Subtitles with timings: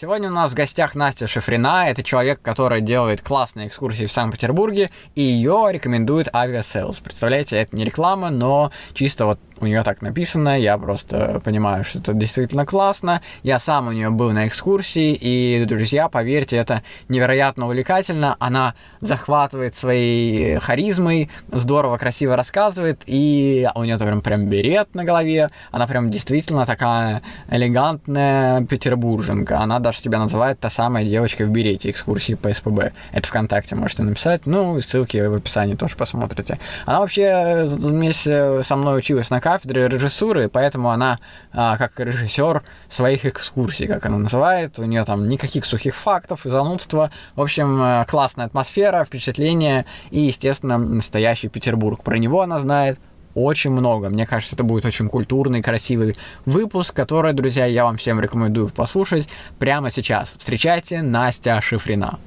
[0.00, 1.90] Сегодня у нас в гостях Настя Шифрина.
[1.90, 7.02] Это человек, который делает классные экскурсии в Санкт-Петербурге, и ее рекомендует Aviasales.
[7.04, 11.98] Представляете, это не реклама, но чисто вот у нее так написано, я просто понимаю, что
[11.98, 13.20] это действительно классно.
[13.42, 18.36] Я сам у нее был на экскурсии, и, друзья, поверьте, это невероятно увлекательно.
[18.38, 25.50] Она захватывает своей харизмой, здорово, красиво рассказывает, и у нее прям, прям берет на голове.
[25.70, 29.60] Она прям действительно такая элегантная петербурженка.
[29.60, 32.92] Она даже себя называет та самая девочка в берете экскурсии по СПБ.
[33.12, 34.46] Это ВКонтакте можете написать.
[34.46, 36.58] Ну, ссылки в описании тоже посмотрите.
[36.86, 41.18] Она вообще вместе со мной училась на кафедры режиссуры, поэтому она,
[41.52, 46.50] а, как режиссер своих экскурсий, как она называет, у нее там никаких сухих фактов и
[46.50, 47.10] занудства.
[47.34, 52.02] В общем, э, классная атмосфера, впечатление и, естественно, настоящий Петербург.
[52.04, 52.98] Про него она знает
[53.34, 54.08] очень много.
[54.08, 59.28] Мне кажется, это будет очень культурный, красивый выпуск, который, друзья, я вам всем рекомендую послушать
[59.58, 60.36] прямо сейчас.
[60.38, 62.18] Встречайте Настя Шифрина.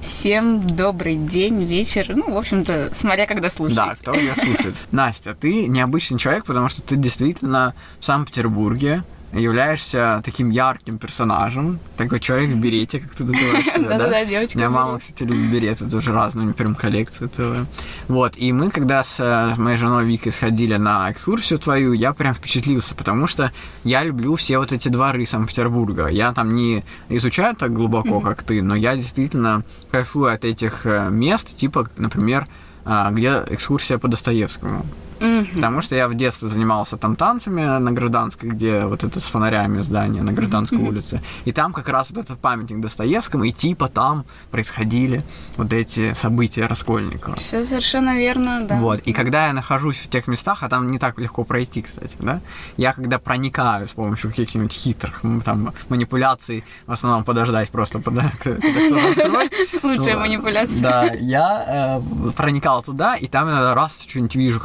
[0.00, 2.06] Всем добрый день, вечер.
[2.14, 3.82] Ну, в общем-то, смотря когда слушаете.
[3.82, 4.74] Да, кто меня слушает.
[4.90, 12.20] Настя, ты необычный человек, потому что ты действительно в Санкт-Петербурге являешься таким ярким персонажем, такой
[12.20, 14.08] человек в берете, как ты называешь себя, да?
[14.08, 14.56] Да, девочка.
[14.56, 17.66] У меня мама, кстати, любит береты, тоже разные, у прям коллекцию целую.
[18.08, 22.34] Вот, и мы, когда с э, моей женой Викой сходили на экскурсию твою, я прям
[22.34, 23.52] впечатлился, потому что
[23.84, 26.08] я люблю все вот эти дворы Санкт-Петербурга.
[26.08, 31.08] Я там не изучаю так глубоко, как ты, но я действительно кайфую от этих э,
[31.10, 32.46] мест, типа, например,
[32.84, 34.84] а, где экскурсия по Достоевскому.
[35.20, 35.46] Мгм.
[35.54, 39.80] Потому что я в детстве занимался там танцами на Гражданской, где вот это с фонарями
[39.80, 41.20] здание на Гражданской улице.
[41.44, 45.22] И там как раз вот этот памятник Достоевскому, и типа там происходили
[45.56, 47.36] вот эти события Раскольникова.
[47.36, 48.76] Все совершенно верно, да.
[48.76, 49.00] Вот.
[49.00, 52.40] И когда я нахожусь в тех местах, а там не так легко пройти, кстати, да,
[52.76, 58.62] я когда проникаю с помощью каких-нибудь хитрых там манипуляций, в основном подождать просто, откроет,
[59.82, 60.80] Лучшая манипуляция.
[60.80, 64.60] Да, я э, проникал туда, и там иногда раз что-нибудь вижу,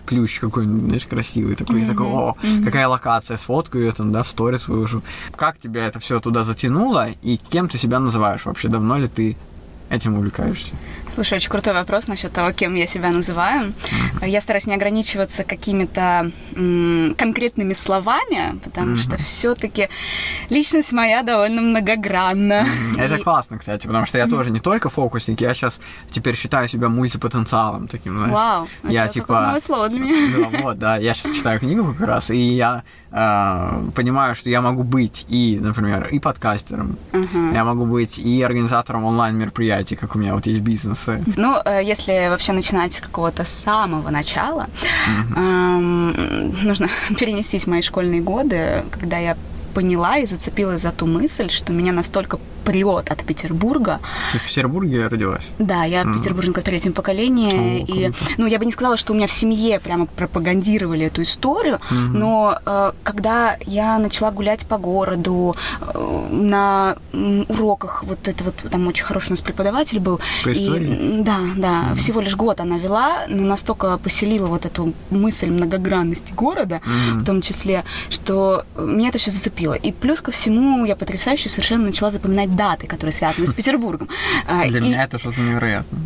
[0.00, 4.22] какой-нибудь плющ какой-нибудь, знаешь, красивый такой, и такой, о, какая локация, сфоткаю ее там, да,
[4.22, 5.02] в сторис выложу.
[5.36, 8.68] Как тебя это все туда затянуло, и кем ты себя называешь вообще?
[8.68, 9.36] Давно ли ты
[9.90, 10.72] этим увлекаешься?
[11.18, 13.72] Слушай, очень крутой вопрос насчет того, кем я себя называю.
[14.22, 19.88] Я стараюсь не ограничиваться какими-то м, конкретными словами, потому что все-таки
[20.48, 22.66] личность моя довольно многогранна.
[22.96, 25.80] Это И- классно, кстати, потому что я тоже не только фокусник, я сейчас
[26.12, 28.32] теперь считаю себя мультипотенциалом таким, знаешь.
[28.32, 30.48] Вау, Я это типа- новое слово для меня.
[30.52, 34.60] Да, вот, да, я сейчас читаю книгу как раз, и я э, понимаю, что я
[34.60, 37.54] могу быть и, например, и подкастером, Мгм.
[37.54, 40.60] я могу быть и организатором онлайн-мероприятий, как у меня вот есть
[41.16, 41.40] бизнесы.
[41.40, 44.66] Ну, э, если вообще начинать с какого-то самого начала,
[45.36, 46.88] эм, нужно
[47.18, 49.36] перенестись в мои школьные годы, когда я
[49.74, 53.98] поняла и зацепилась за ту мысль, что меня настолько прет от Петербурга.
[54.32, 55.44] Ты в Петербурге родилась?
[55.58, 57.80] Да, я петербурженка в третьем поколении.
[57.80, 58.32] О, и, круто.
[58.36, 62.58] ну, я бы не сказала, что у меня в семье прямо пропагандировали эту историю, но
[62.66, 66.96] э, когда я начала гулять по городу, э, на
[67.48, 70.20] уроках, вот это вот, там очень хороший у нас преподаватель был.
[70.44, 71.22] По и, истории?
[71.22, 76.80] да, да, всего лишь год она вела, но настолько поселила вот эту мысль многогранности города,
[76.84, 77.18] Мгм.
[77.20, 79.57] в том числе, что меня это все зацепило.
[79.58, 84.08] И плюс ко всему я потрясающе совершенно начала запоминать даты, которые связаны с Петербургом.
[84.46, 86.00] А, Для меня это что-то невероятное.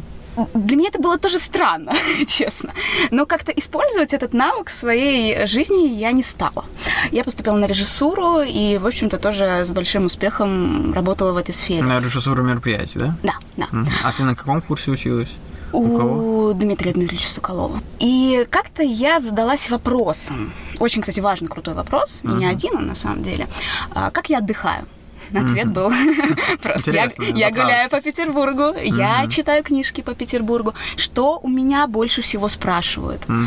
[0.55, 1.93] для меня это было тоже странно,
[2.27, 2.73] честно.
[3.11, 6.65] Но как-то использовать этот навык в своей жизни я не стала.
[7.11, 11.83] Я поступила на режиссуру и, в общем-то, тоже с большим успехом работала в этой сфере.
[11.83, 13.15] На режиссуру мероприятий, да?
[13.23, 13.67] Да, да.
[14.03, 15.31] А ты на каком курсе училась?
[15.73, 16.53] У кого?
[16.53, 17.81] Дмитрия Дмитриевича Соколова.
[17.99, 20.53] И как-то я задалась вопросом.
[20.79, 22.21] Очень, кстати, важный, крутой вопрос.
[22.25, 23.47] И не один он, на самом деле.
[23.95, 24.87] А, Как я отдыхаю?
[25.35, 25.91] Ответ был
[26.63, 26.91] просто.
[26.91, 29.31] Я, Интересно, я гуляю по Петербургу, я Мгм.
[29.31, 30.75] читаю книжки по Петербургу.
[30.97, 33.27] Что у меня больше всего спрашивают?
[33.29, 33.47] Мгм.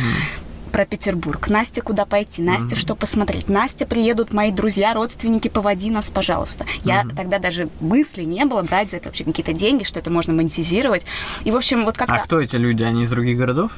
[0.76, 1.48] Про Петербург.
[1.48, 2.42] Настя, куда пойти?
[2.42, 2.76] Настя, Мгм.
[2.76, 3.48] что посмотреть?
[3.48, 6.66] Настя, приедут мои друзья, родственники, поводи нас, пожалуйста.
[6.84, 7.16] Я Мгм.
[7.16, 11.06] тогда даже мысли не было брать за это вообще какие-то деньги, что это можно монетизировать.
[11.46, 12.16] И, в общем, вот как-то...
[12.16, 12.84] А кто эти люди?
[12.84, 13.72] Они из других городов?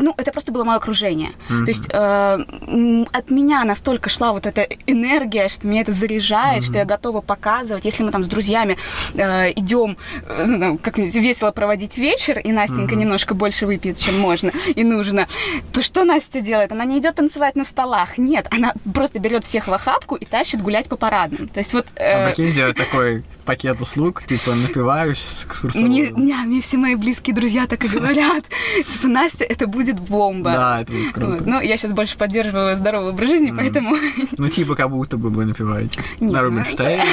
[0.00, 1.30] Ну, это просто было мое окружение.
[1.48, 1.64] Mm-hmm.
[1.64, 6.66] То есть э, от меня настолько шла вот эта энергия, что меня это заряжает, mm-hmm.
[6.66, 7.84] что я готова показывать.
[7.84, 8.76] Если мы там с друзьями
[9.14, 9.96] э, идем
[10.28, 12.98] э, ну, как-нибудь весело проводить вечер, и Настенька mm-hmm.
[12.98, 15.28] немножко больше выпьет, чем можно и нужно,
[15.72, 16.72] то что Настя делает?
[16.72, 18.18] Она не идет танцевать на столах.
[18.18, 21.48] Нет, она просто берет всех в охапку и тащит гулять по парадным.
[21.48, 21.86] То есть вот...
[21.96, 22.26] Э...
[22.26, 25.90] А прикинь, делать такой пакет услуг, типа напиваюсь с экскурсоводом.
[25.90, 28.44] Мне, мне, мне все мои близкие друзья так и говорят.
[28.88, 30.52] Типа, Настя, это будет бомба.
[30.52, 31.44] Да, это будет круто.
[31.46, 33.96] Но я сейчас больше поддерживаю здоровый образ жизни, поэтому...
[34.38, 36.00] Ну, типа, как будто бы вы напиваете.
[36.20, 37.04] На Рубинштейна,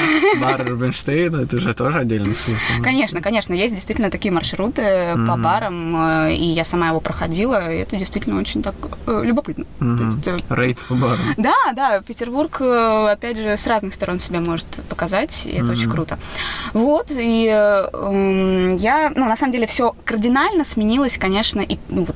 [0.41, 2.83] бар Рубинштейна, это же тоже отдельный смысл.
[2.83, 7.77] Конечно, конечно, есть действительно такие маршруты по барам, э, и я сама его проходила, и
[7.77, 8.75] это действительно очень так
[9.07, 9.65] э, любопытно.
[9.80, 11.19] Э, Рейд по барам.
[11.38, 16.18] Да, да, Петербург, опять же, с разных сторон себя может показать, и это очень круто.
[16.73, 22.15] Вот, и э, я, ну, на самом деле, все кардинально сменилось, конечно, и, ну, вот,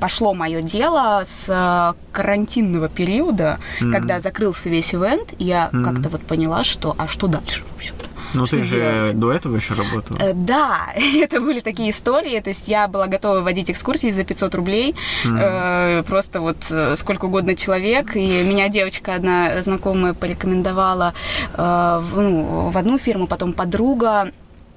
[0.00, 3.92] пошло мое дело с э, карантинного периода, mm-hmm.
[3.92, 5.84] когда закрылся весь ивент, я mm-hmm.
[5.84, 8.07] как-то вот поняла, что, а что дальше, в общем-то.
[8.34, 9.18] Ну, ты же делать?
[9.18, 10.18] до этого еще работала.
[10.18, 12.40] Э, да, это были такие истории.
[12.40, 14.94] То есть я была готова водить экскурсии за 500 рублей.
[15.24, 16.02] Mm.
[16.04, 18.16] Просто вот э, сколько угодно человек.
[18.16, 21.14] И меня девочка одна знакомая порекомендовала
[21.56, 24.32] ну, в одну фирму, потом подруга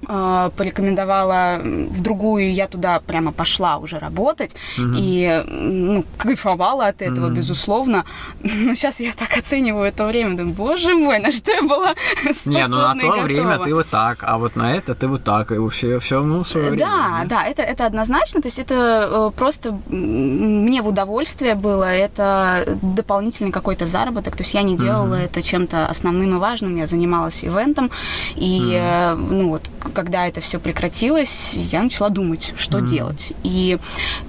[0.07, 4.93] Э, порекомендовала в другую, я туда прямо пошла уже работать угу.
[4.97, 7.35] и ну, кайфовала от этого, угу.
[7.35, 8.05] безусловно.
[8.43, 11.93] Но сейчас я так оцениваю это время, думаю, боже мой, на что я была
[12.23, 15.23] способна Не, ну на то время ты вот так, а вот на это ты вот
[15.23, 16.85] так, и все, все ну, свое время.
[16.85, 22.65] Да, да, это, это однозначно, то есть это э, просто мне в удовольствие было, это
[22.81, 25.23] дополнительный какой-то заработок, то есть я не делала угу.
[25.23, 27.91] это чем-то основным и важным, я занималась ивентом,
[28.35, 28.81] и,
[29.13, 29.33] угу.
[29.33, 32.87] ну вот, когда это все прекратилось, я начала думать, что mm-hmm.
[32.87, 33.33] делать.
[33.43, 33.77] И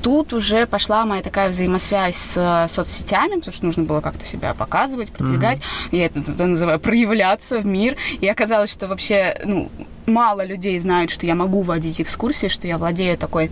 [0.02, 4.54] тут уже пошла моя такая взаимосвязь с э, соцсетями, потому что нужно было как-то себя
[4.54, 5.58] показывать, продвигать.
[5.58, 5.96] Mm-hmm.
[5.98, 7.96] Я это туда называю проявляться в мир.
[8.20, 9.70] И оказалось, что вообще, ну,
[10.06, 13.50] мало людей знают, что я могу водить экскурсии, что я владею такой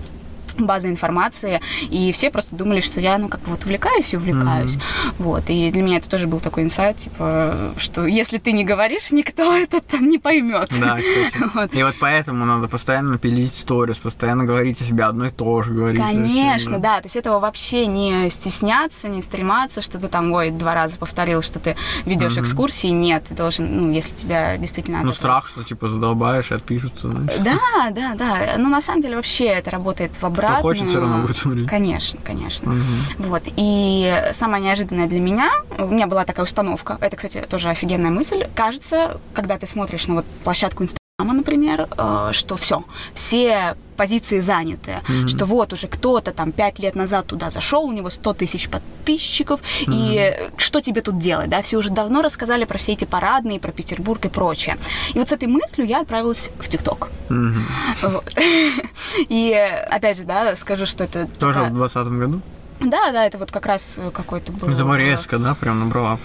[0.67, 1.61] база информации,
[1.91, 4.77] и все просто думали, что я, ну, как вот увлекаюсь и увлекаюсь.
[4.77, 5.15] Mm-hmm.
[5.19, 9.13] Вот, и для меня это тоже был такой инсайт, типа, что если ты не говоришь,
[9.13, 10.71] никто это не поймет.
[10.81, 11.51] Да, кстати.
[11.55, 11.75] Вот.
[11.75, 15.73] И вот поэтому надо постоянно пилить сторис, постоянно говорить о себе одно и то же
[15.73, 16.01] говорить.
[16.01, 20.75] Конечно, да, то есть этого вообще не стесняться, не стрематься, что ты там, ой, два
[20.75, 22.43] раза повторил, что ты ведешь mm-hmm.
[22.43, 25.03] экскурсии, нет, ты должен, ну, если тебя действительно...
[25.03, 27.09] Ну, страх, что, типа, задолбаешь отпишутся.
[27.09, 30.25] Да, да, да, ну, на самом деле, вообще это работает в
[30.59, 31.69] обратном Кто хочет, все равно будет смотреть.
[31.69, 32.73] Конечно, конечно.
[32.73, 33.29] Угу.
[33.29, 33.43] Вот.
[33.57, 38.47] И самое неожиданное для меня, у меня была такая установка, это, кстати, тоже офигенная мысль.
[38.55, 40.85] Кажется, когда ты смотришь на вот площадку
[41.21, 45.29] Инстаграма, например, э, что все, все позиции заняты, mm-hmm.
[45.29, 49.61] что вот уже кто-то там пять лет назад туда зашел, у него 100 тысяч подписчиков,
[49.61, 49.93] mm-hmm.
[49.93, 53.73] и что тебе тут делать, да, все уже давно рассказали про все эти парадные, про
[53.73, 54.79] Петербург и прочее.
[55.15, 57.11] И вот с этой мыслью я отправилась в ТикТок.
[57.29, 58.87] Mm-hmm.
[59.29, 59.53] И
[59.91, 61.27] опять же, да, скажу, что это...
[61.39, 62.41] Тоже в 2020 году?
[62.81, 64.69] Да, да, это вот как раз какой-то был...
[64.69, 66.19] Это резко, да, прям набрала?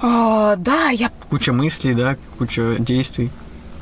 [0.00, 1.10] О, да, я...
[1.28, 3.30] Куча мыслей, да, куча действий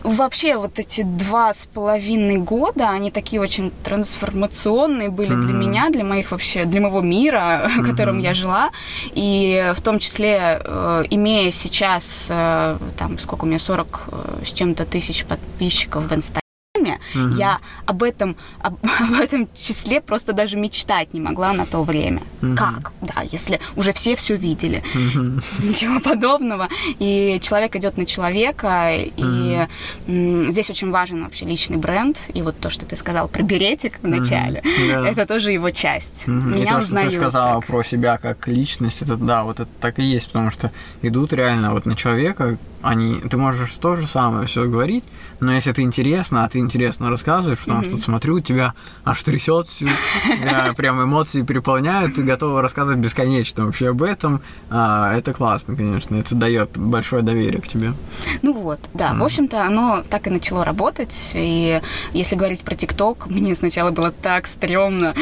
[0.02, 5.42] вообще вот эти два с половиной года, они такие очень трансформационные были mm-hmm.
[5.42, 7.68] для меня, для моих вообще, для моего мира, mm-hmm.
[7.82, 8.70] в котором я жила.
[9.14, 14.52] И в том числе, э, имея сейчас, э, там, сколько у меня, 40 э, с
[14.52, 16.47] чем-то тысяч подписчиков в Инстаграме,
[16.78, 17.34] время, угу.
[17.36, 22.23] я об этом, об, об этом числе просто даже мечтать не могла на то время.
[22.42, 22.56] Угу.
[22.56, 22.92] Как?
[23.00, 24.82] Да, если уже все все видели.
[24.94, 25.40] Угу.
[25.68, 26.68] Ничего подобного.
[26.99, 29.66] И человек идет на человека, и
[30.06, 30.50] угу.
[30.50, 32.18] здесь очень важен вообще личный бренд.
[32.35, 34.88] И вот то, что ты сказал про беретик в начале, угу.
[34.88, 35.08] да.
[35.08, 36.28] это тоже его часть.
[36.28, 36.32] Угу.
[36.32, 37.66] Меня и то, что ты сказала так.
[37.66, 41.73] про себя как личность, это да, вот это так и есть, потому что идут реально
[41.73, 45.04] вот на человека, они, ты можешь то же самое все говорить,
[45.40, 47.88] но если это интересно, а ты интересно рассказываешь, потому mm-hmm.
[47.88, 54.02] что смотрю, тебя аж трясет, тебя прям эмоции переполняют, ты готова рассказывать бесконечно вообще об
[54.02, 54.42] этом.
[54.70, 57.94] А, это классно, конечно, это дает большое доверие к тебе.
[58.42, 59.18] Ну вот, да, mm-hmm.
[59.18, 61.80] в общем-то, оно так и начало работать, и
[62.12, 65.14] если говорить про ТикТок, мне сначала было так стрёмно,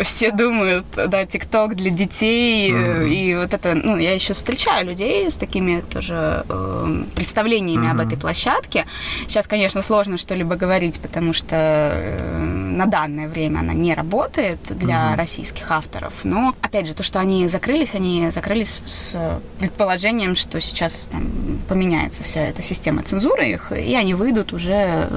[0.00, 3.08] все думают, да, ТикТок для детей, mm-hmm.
[3.08, 7.90] и вот это, ну, я еще встречаю людей с такими тоже э, представлениями mm-hmm.
[7.90, 8.86] об этой площадке.
[9.28, 15.12] Сейчас, конечно, сложно что-либо говорить, потому что э, на данное время она не работает для
[15.12, 15.16] mm-hmm.
[15.16, 16.12] российских авторов.
[16.24, 21.26] Но, опять же, то, что они закрылись, они закрылись с предположением, что сейчас там,
[21.68, 25.08] поменяется вся эта система цензуры их, и они выйдут уже...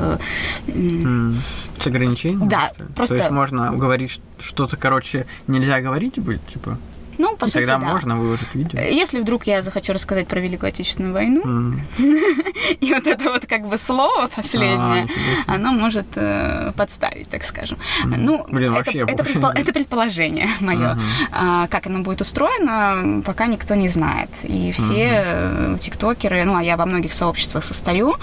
[0.67, 1.35] Mm.
[1.79, 2.47] С ограничением?
[2.47, 6.77] Да, просто- То есть можно говорить что-то, короче, нельзя говорить будет, типа?
[7.17, 7.93] Ну, по И сути, Тогда да.
[7.93, 8.79] можно выложить видео.
[8.79, 11.81] Если вдруг я захочу рассказать про Великую Отечественную войну, М.
[12.79, 15.07] и вот это вот как бы слово А, последнее,
[15.47, 17.77] оно может э, подставить, так скажем.
[18.05, 20.97] Ну, Блин, это, вообще это, вообще предпо- не- это предположение мое.
[21.31, 24.29] А, как оно будет устроено, пока никто не знает.
[24.43, 28.15] И все э, тиктокеры, ну, а я во многих сообществах состою,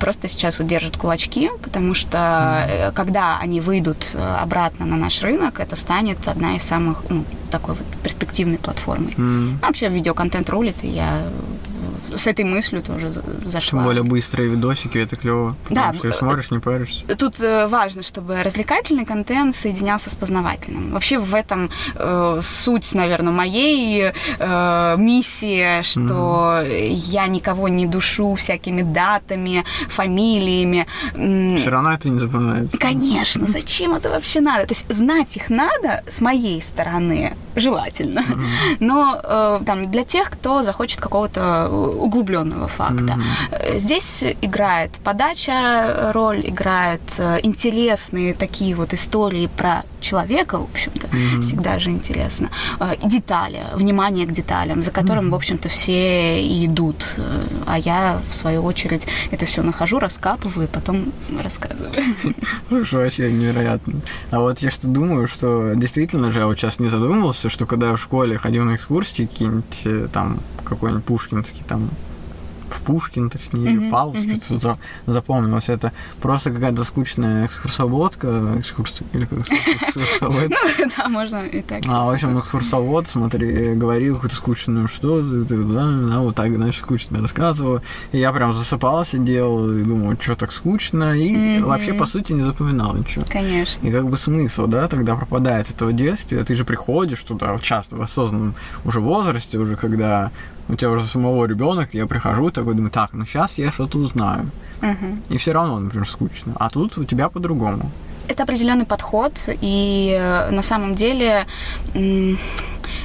[0.00, 5.22] просто сейчас вот держат кулачки, потому что э, когда они выйдут э, обратно на наш
[5.22, 9.14] рынок, это станет одна из самых, ну, такой вот перспективной платформой.
[9.16, 11.22] Ну, Вообще видеоконтент рулит, и я
[12.16, 13.78] с этой мыслью тоже за- зашла.
[13.78, 15.56] Тем более быстрые видосики, это клево.
[15.70, 17.04] Да, что э, смотришь, не паришься.
[17.16, 20.92] Тут э, важно, чтобы развлекательный контент соединялся с познавательным.
[20.92, 28.82] Вообще в этом э, суть, наверное, моей э, миссии, что я никого не душу всякими
[28.82, 30.86] датами, фамилиями.
[31.58, 32.78] Все равно это не запоминается.
[32.78, 34.66] Конечно, зачем это вообще надо?
[34.66, 38.24] То есть знать их надо с моей стороны, желательно.
[38.80, 43.18] Но э, там для тех, кто захочет какого-то э, углубленного факта.
[43.50, 51.08] Э, Здесь играет подача роль, играет э, интересные такие вот истории про человека, в общем-то,
[51.12, 51.42] Мгм.
[51.42, 52.48] всегда же интересно.
[52.80, 57.06] Э, и Детали, внимание к деталям, за которым, в общем-то, все и идут.
[57.16, 57.22] Э,
[57.66, 61.92] А я, в свою очередь, это все нахожу, раскапываю и потом рассказываю.
[62.68, 64.00] Слушай, вообще невероятно.
[64.30, 67.88] А вот я что думаю, что действительно же я вот сейчас не задумывался, что когда
[67.90, 71.88] я в школе ходил на экскурсии какие-нибудь э, там какой-нибудь пушкинский там
[72.70, 74.40] в Пушкин, точнее, Павловск, мгм.
[74.40, 74.58] что-то
[75.06, 75.68] за- запомнилось.
[75.68, 79.02] Это просто какая-то скучная экскурсоводка, экскурс...
[79.12, 80.52] или как экскурсовод.
[80.96, 81.82] Да, можно и так.
[81.88, 87.20] А, в общем, экскурсовод, смотри, э, говорил какую-то скучную, что да, вот так, значит, скучно
[87.20, 87.80] рассказывал.
[88.12, 92.42] И я прям засыпал, сидел и думал, что так скучно, и вообще, по сути, не
[92.42, 93.24] запоминал ничего.
[93.30, 93.86] Конечно.
[93.86, 96.44] И как бы смысл, да, тогда пропадает этого действия.
[96.44, 98.54] Ты же приходишь туда часто в осознанном
[98.84, 100.30] уже возрасте, уже когда
[100.68, 104.50] у тебя уже самого ребенок, я прихожу такой, думаю, так, ну сейчас я что-то узнаю.
[104.80, 105.22] Мгм.
[105.28, 106.54] И все равно, например, скучно.
[106.56, 107.90] А тут у тебя по-другому.
[108.28, 111.46] Это определенный подход, и э, на самом деле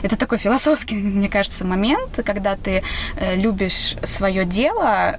[0.02, 2.82] это такой философский, мне кажется, момент, когда ты
[3.16, 5.18] э, любишь свое дело,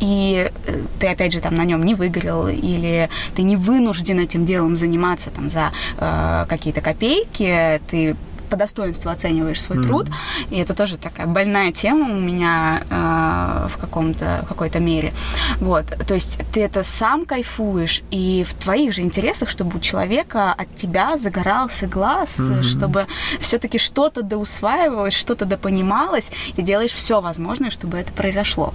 [0.00, 4.44] и э, ты, опять же, там на нем не выгорел, или ты не вынужден этим
[4.44, 8.16] делом заниматься там за э, какие-то копейки, ты
[8.48, 9.86] по достоинству оцениваешь свой Мгм.
[9.88, 10.06] труд,
[10.50, 15.12] и это тоже такая больная тема у меня э, в каком-то в какой-то мере.
[15.60, 20.52] Вот, то есть ты это сам кайфуешь, и в твоих же интересах, чтобы у человека
[20.52, 22.62] от тебя загорался глаз, Мгм.
[22.62, 23.06] чтобы
[23.40, 28.72] все-таки что-то доусваивалось, что-то допонималось, ты делаешь все возможное, чтобы это произошло.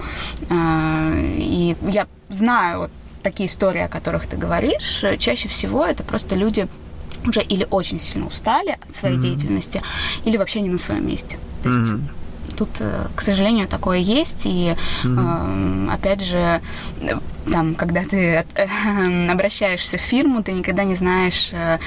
[0.49, 6.03] А, И я знаю вот такие истории, о которых ты говоришь, э, чаще всего это
[6.03, 6.67] просто люди
[7.27, 9.23] уже или очень сильно устали от своей Мгм.
[9.25, 9.81] деятельности,
[10.25, 11.37] или вообще не на своем месте.
[11.63, 12.09] То есть Мгм.
[12.57, 14.45] Тут, э, к сожалению, такое есть.
[14.45, 15.89] И, Мгм.
[15.89, 16.61] э, опять же,
[17.51, 18.67] там, когда ты от- э,
[19.31, 21.79] обращаешься в фирму, ты никогда не знаешь, э,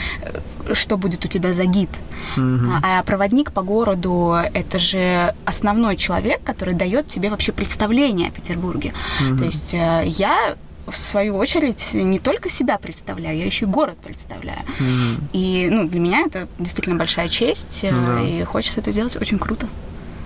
[0.72, 1.90] что будет у тебя за гид.
[2.36, 2.80] Мгм.
[2.82, 8.92] А проводник по городу– это же основной человек, который дает тебе вообще представление о Петербурге.
[9.20, 9.38] Мгм.
[9.38, 13.98] То есть э, я в свою очередь не только себя представляю, я еще и город
[13.98, 14.60] представляю.
[14.78, 15.28] Мгм.
[15.32, 18.20] И ну, для меня это действительно большая честь, да.
[18.20, 19.68] и хочется это сделать очень круто.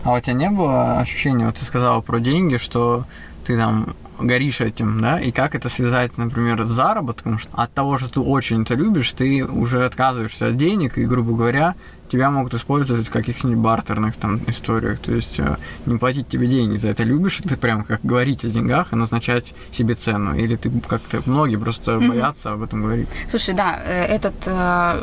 [0.02, 3.04] А у тебя не было ощущения, вот ты сказала про деньги, что
[3.46, 7.98] ты там горишь этим, да, и как это связать, например, с заработком, что от того,
[7.98, 11.74] что ты очень это любишь, ты уже отказываешься от денег, и, грубо говоря,
[12.10, 16.76] тебя могут использовать в каких-нибудь бартерных там историях, то есть э, не платить тебе деньги
[16.76, 20.70] за это любишь, ты прям как говорить о деньгах и назначать себе цену, или ты
[20.88, 22.08] как-то, многие просто Мгм.
[22.08, 23.08] боятся об этом говорить.
[23.28, 25.00] Слушай, да, э, этот э,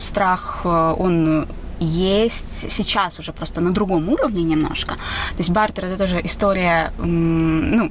[0.00, 1.46] страх, э, он
[1.80, 4.94] есть сейчас уже просто на другом уровне немножко.
[4.94, 7.90] То есть бартер это тоже история, ну,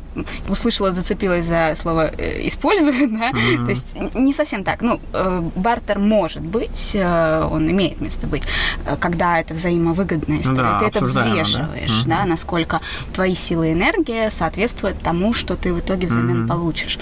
[0.50, 3.66] услышала, зацепилась за слово э, использует, да, Мгм.
[3.66, 4.82] то есть не совсем так.
[4.82, 8.44] Ну, э, бартер может быть, э, он имеет место быть,
[9.00, 10.56] когда это взаимовыгодная история.
[10.74, 11.44] да, Ты это обсуждаемо, да?
[11.44, 12.10] взвешиваешь, Мгм.
[12.10, 12.82] да, насколько
[13.14, 16.48] твои силы и энергия соответствуют тому, что ты в итоге взамен Мгм.
[16.48, 17.00] получишь.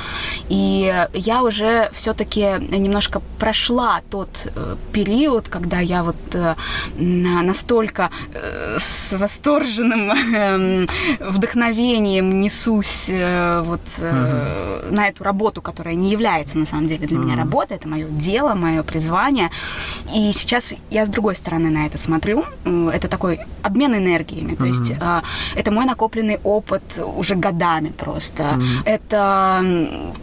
[0.50, 4.51] И я уже все-таки немножко прошла тот
[4.93, 6.15] период, когда я вот
[6.97, 10.87] настолько э, с восторженным э,
[11.19, 14.93] вдохновением несусь э, вот угу.
[14.93, 17.25] на эту работу, которая не является на самом деле для угу.
[17.25, 19.49] меня работой, это мое дело, мое призвание.
[20.13, 22.45] И сейчас я с другой стороны на это смотрю.
[22.65, 24.73] Это такой обмен энергиями, то угу.
[24.73, 24.93] есть
[25.55, 26.83] это мой накопленный опыт
[27.17, 28.43] уже годами просто.
[28.43, 28.63] Угу.
[28.85, 29.63] Это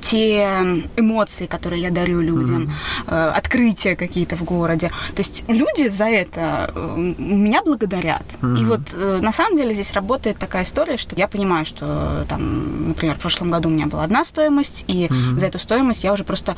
[0.01, 2.73] те эмоции, которые я дарю людям,
[3.07, 3.31] mm-hmm.
[3.33, 4.89] открытия какие-то в городе.
[5.15, 8.25] То есть люди за это э, меня благодарят.
[8.41, 8.61] Mm-hmm.
[8.61, 12.89] И вот э, на самом деле здесь работает такая история, что я понимаю, что там,
[12.89, 15.39] например, в прошлом году у меня была одна стоимость, и mm-hmm.
[15.39, 16.57] за эту стоимость я уже просто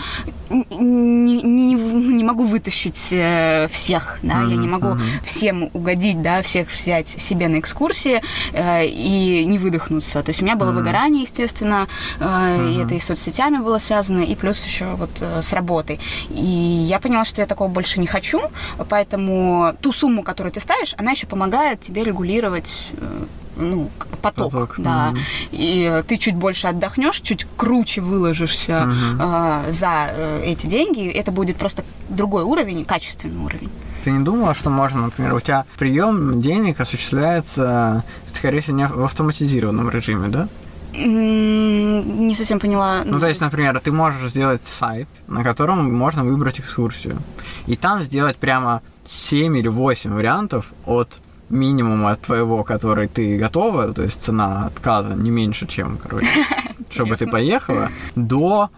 [0.49, 4.51] не, не, не могу вытащить всех, да, mm-hmm.
[4.51, 5.25] я не могу mm-hmm.
[5.25, 8.23] всем угодить, да, всех взять себе на экскурсии
[8.53, 10.23] э, и не выдохнуться.
[10.23, 10.75] То есть у меня было mm-hmm.
[10.75, 12.75] выгорание, естественно, э, mm-hmm.
[12.75, 16.01] и это и с соцсетями было связано, и плюс еще вот э, с работой.
[16.31, 18.41] И я поняла, что я такого больше не хочу,
[18.89, 23.25] поэтому ту сумму, которую ты ставишь, она еще помогает тебе регулировать э,
[23.57, 23.91] ну,
[24.23, 24.75] поток, поток.
[24.79, 25.13] да.
[25.13, 25.49] Mm-hmm.
[25.53, 29.67] И ты чуть больше отдохнешь, чуть круче выложишься mm-hmm.
[29.69, 33.71] э, за э, эти деньги, это будет просто другой уровень, качественный уровень.
[34.03, 39.05] Ты не думала, что можно, например, у тебя прием денег осуществляется, скорее всего, не в
[39.05, 40.49] автоматизированном режиме, да?
[40.93, 43.03] Не совсем поняла.
[43.05, 47.19] Ну, то есть, например, ты можешь сделать сайт, на котором можно выбрать экскурсию.
[47.67, 54.03] И там сделать прямо 7 или 8 вариантов от минимума твоего, который ты готова, то
[54.05, 56.29] есть цена отказа не меньше, чем, короче,
[56.91, 58.71] чтобы ты поехала, до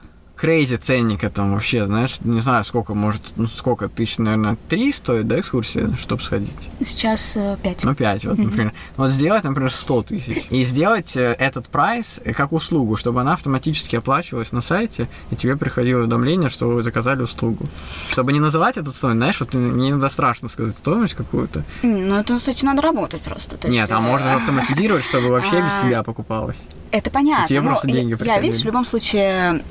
[0.43, 5.29] crazy ценника там вообще, знаешь, не знаю, сколько, может, ну, сколько тысяч, наверное, три стоит,
[5.29, 6.51] да, экскурсия, чтобы сходить?
[6.85, 7.57] Сейчас э.
[7.85, 8.73] Ну, пять, вот, например.
[8.97, 10.45] Вот сделать, например, 100 тысяч.
[10.51, 15.57] И сделать э, этот прайс как услугу, чтобы она автоматически оплачивалась на сайте, и тебе
[15.57, 17.65] приходило уведомление, что вы заказали услугу.
[18.11, 21.63] Чтобы не называть эту стоимость, знаешь, вот мне иногда страшно сказать стоимость какую-то.
[21.83, 23.57] Ну, это с этим надо работать просто.
[23.59, 23.93] То Нет, есть...
[23.93, 26.61] а можно э, автоматизировать, чтобы вообще без а, тебя покупалось.
[26.93, 27.47] Это понятно.
[27.47, 29.63] Тебе просто деньги я, я, видишь, в любом случае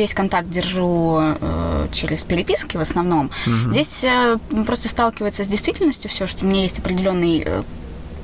[0.00, 3.30] весь контакт держу э, через переписки в основном.
[3.46, 3.72] Угу.
[3.72, 7.62] Здесь э, просто сталкивается с действительностью все, что у меня есть определенный э,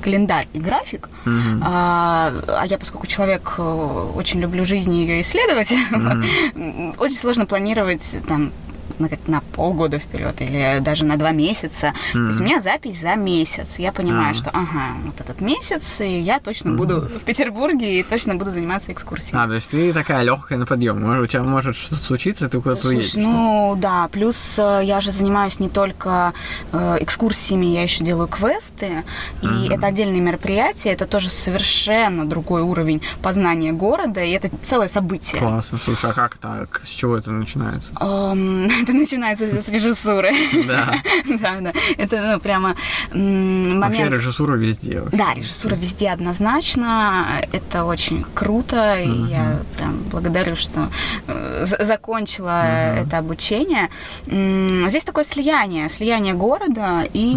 [0.01, 1.09] календарь и график.
[1.25, 1.61] Mm-hmm.
[1.63, 6.95] А, а я, поскольку человек э, очень люблю жизнь и ее исследовать, mm-hmm.
[6.97, 8.51] очень сложно планировать там
[8.99, 11.87] на, на полгода вперед или даже на два месяца.
[11.87, 12.13] Mm-hmm.
[12.13, 13.79] То есть у меня запись за месяц.
[13.79, 14.37] Я понимаю, mm-hmm.
[14.37, 16.75] что ага, вот этот месяц, и я точно mm-hmm.
[16.75, 19.37] буду в Петербурге и точно буду заниматься экскурсией.
[19.37, 21.01] А, то есть ты такая легкая на подъем.
[21.01, 23.15] Может, у тебя может что-то случиться, ты куда-то уедешь.
[23.15, 26.33] Ну да, плюс э, я же занимаюсь не только
[26.71, 29.03] э, экскурсиями, я еще делаю квесты,
[29.41, 29.73] и mm-hmm.
[29.73, 35.39] это отдельные мероприятия, это тоже совершенно другой уровень познания города, и это целое событие.
[35.39, 35.77] Классно.
[35.77, 36.81] Слушай, а как так?
[36.85, 37.91] С чего это начинается?
[37.93, 40.33] Um, это начинается с режиссуры.
[40.65, 40.95] Да.
[41.39, 41.73] да, да.
[41.97, 42.75] Это ну, прямо
[43.11, 43.83] момент...
[43.83, 45.03] Вообще режиссура везде.
[45.11, 47.41] Да, режиссура везде однозначно.
[47.51, 48.99] Это очень круто.
[48.99, 50.89] И я прям благодарю, что
[51.27, 52.63] э, закончила
[52.97, 53.89] это обучение.
[54.25, 55.89] Здесь такое слияние.
[55.89, 57.35] Слияние города и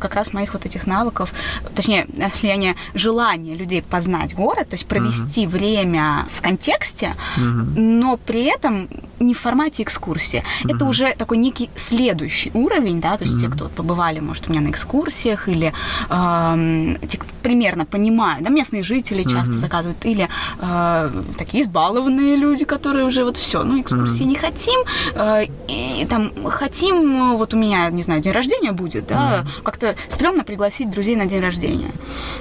[0.00, 1.32] как раз моих вот этих навыков,
[1.74, 8.88] точнее, слияние желания людей познать город, то есть провести время в контексте, но при этом
[9.20, 10.42] не в формате экскурсии.
[10.68, 14.60] Это уже такой некий следующий уровень, да, то есть те, кто побывали, может, у меня
[14.60, 15.72] на экскурсиях или
[16.10, 20.28] э, те, примерно понимают, да, местные жители часто заказывают, или
[20.60, 24.80] э, такие избалованные люди, которые уже вот все, ну, экскурсии не хотим,
[25.14, 30.44] э, и там хотим, вот у меня, не знаю, день рождения будет, да, как-то стрёмно
[30.44, 31.90] пригласить друзей на день рождения.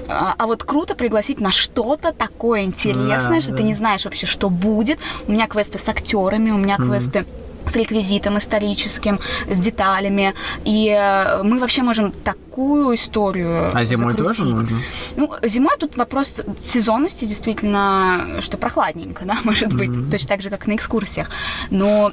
[0.08, 4.50] А, а вот круто пригласить на что-то такое интересное, что ты не знаешь вообще, что
[4.50, 5.00] будет.
[5.28, 7.25] У меня квесты с актерами, у меня квесты
[7.69, 10.34] с реквизитом историческим, с деталями.
[10.65, 14.38] И э, мы вообще можем такую историю А зимой закрутить.
[14.38, 14.82] тоже можно?
[15.15, 20.12] Ну, зимой тут вопрос сезонности действительно, что прохладненько, да, может быть, mm-hmm.
[20.12, 21.30] точно так же, как на экскурсиях.
[21.69, 22.12] Но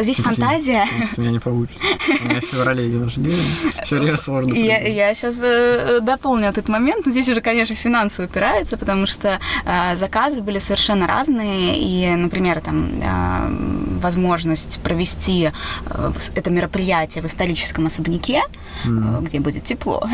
[0.00, 0.86] здесь Блин, фантазия.
[1.16, 1.84] У меня не получится.
[2.20, 3.36] У меня в феврале день рождения.
[3.82, 4.54] Все время сложно.
[4.54, 7.06] Я, я сейчас э, дополню этот момент.
[7.06, 11.78] Но здесь уже, конечно, финансово упирается, потому что э, заказы были совершенно разные.
[11.78, 15.50] И, например, там э, возможность провести
[15.86, 18.42] э, это мероприятие в историческом особняке,
[18.84, 19.18] mm.
[19.18, 20.06] э, где будет тепло.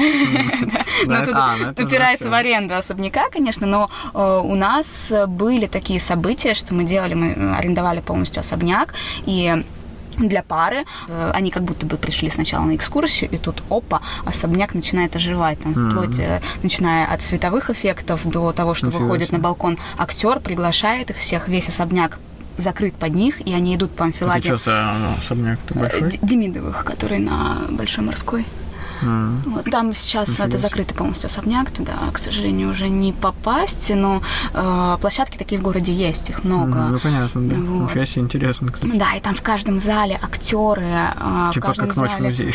[1.32, 6.74] А, ну упирается в аренду особняка, конечно, но э, у нас были такие события, что
[6.74, 8.94] мы делали, мы арендовали полностью особняк,
[9.26, 9.49] и
[10.28, 10.84] для пары.
[11.08, 15.60] Э, они как будто бы пришли сначала на экскурсию, и тут, опа, особняк начинает оживать,
[15.60, 15.90] там, mm-hmm.
[15.90, 19.38] вплоть, э, начиная от световых эффектов до того, что Ничего выходит себе.
[19.38, 22.18] на балкон актер, приглашает их всех, весь особняк
[22.56, 24.48] закрыт под них, и они идут по амфиладе.
[24.50, 26.18] Это что за ну, особняк большой?
[26.22, 28.44] Демидовых, который на Большой морской.
[29.02, 29.70] Mm.
[29.70, 30.48] Там сейчас Интересно.
[30.48, 35.64] это закрытый полностью особняк, туда, к сожалению, уже не попасть, но э, площадки такие в
[35.64, 36.78] городе есть, их много.
[36.78, 37.56] Mm, ну, понятно, да.
[37.56, 37.90] Вот.
[37.90, 38.96] Ничего себе интересно, кстати.
[38.96, 40.86] Да, и там в каждом зале актеры.
[40.86, 42.24] Э, типа в каждом как ночь зале...
[42.24, 42.54] музей.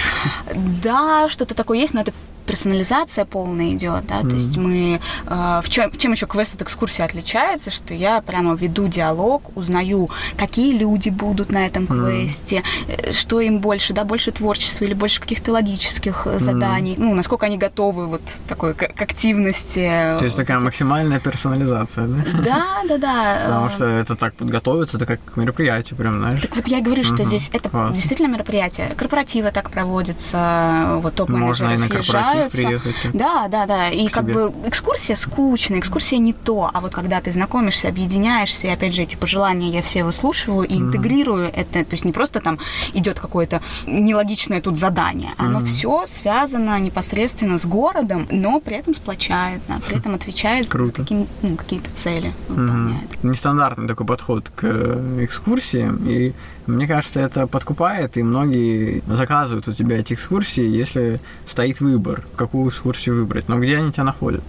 [0.83, 2.13] Да, что-то такое есть, но это
[2.45, 4.29] персонализация полная идет, да, mm-hmm.
[4.29, 8.53] то есть мы э, в чем, чем еще квест от экскурсии отличается, что я прямо
[8.55, 13.13] веду диалог, узнаю, какие люди будут на этом квесте, mm-hmm.
[13.13, 16.39] что им больше, да, больше творчества или больше каких-то логических mm-hmm.
[16.39, 20.15] заданий, ну, насколько они готовы вот такой к, к активности.
[20.19, 22.23] То есть такая максимальная персонализация, да?
[22.43, 23.41] Да, да, да.
[23.45, 26.41] Потому что это так подготовиться, это как мероприятие прям, знаешь.
[26.41, 28.93] Так вот я говорю, что здесь это действительно мероприятие.
[28.97, 32.57] Корпоративы так проводятся, вот топ-менеджеры съезжают нравится.
[32.57, 32.95] приехать.
[33.13, 33.89] Да, да, да.
[33.89, 36.69] И как бы экскурсия скучная, экскурсия не то.
[36.73, 40.73] А вот когда ты знакомишься, объединяешься, и опять же эти пожелания я все выслушиваю и
[40.73, 40.81] mm-hmm.
[40.81, 41.83] интегрирую это.
[41.85, 42.59] То есть не просто там
[42.93, 45.31] идет какое-то нелогичное тут задание.
[45.37, 45.65] Оно mm-hmm.
[45.65, 50.87] все связано непосредственно с городом, но при этом сплочает, да, при этом отвечает Круто.
[50.87, 53.09] за какие, ну, какие-то цели выполняет.
[53.11, 53.29] Mm-hmm.
[53.29, 56.07] Нестандартный такой подход к э, экскурсиям.
[56.07, 56.33] И
[56.67, 62.69] мне кажется, это подкупает, и многие заказывают у тебя эти экскурсии, если стоит выбор, какую
[62.69, 63.47] экскурсию выбрать.
[63.47, 64.43] Но где они тебя находят?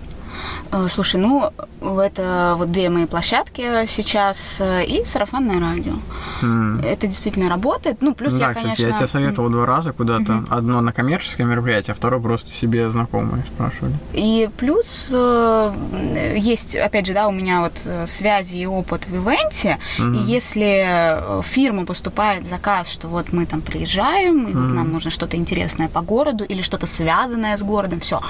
[0.72, 5.94] Э, слушай, ну, это вот две мои площадки сейчас э, и сарафанное радио.
[6.42, 6.85] Mm.
[6.85, 7.99] Это действительно работает.
[8.01, 8.88] Ну, плюс да, я, кстати, конечно...
[8.88, 10.33] я тебе советовал два раза куда-то.
[10.33, 10.46] Mm-hmm.
[10.51, 13.94] Одно на коммерческое мероприятие, а второе просто себе знакомые спрашивали.
[14.12, 19.79] И плюс э, есть, опять же, да, у меня вот связи и опыт в ивенте.
[19.99, 20.16] Mm-hmm.
[20.16, 24.66] И если фирма поступает заказ, что вот мы там приезжаем, и mm-hmm.
[24.66, 28.20] вот нам нужно что-то интересное по городу или что-то связанное с городом, все,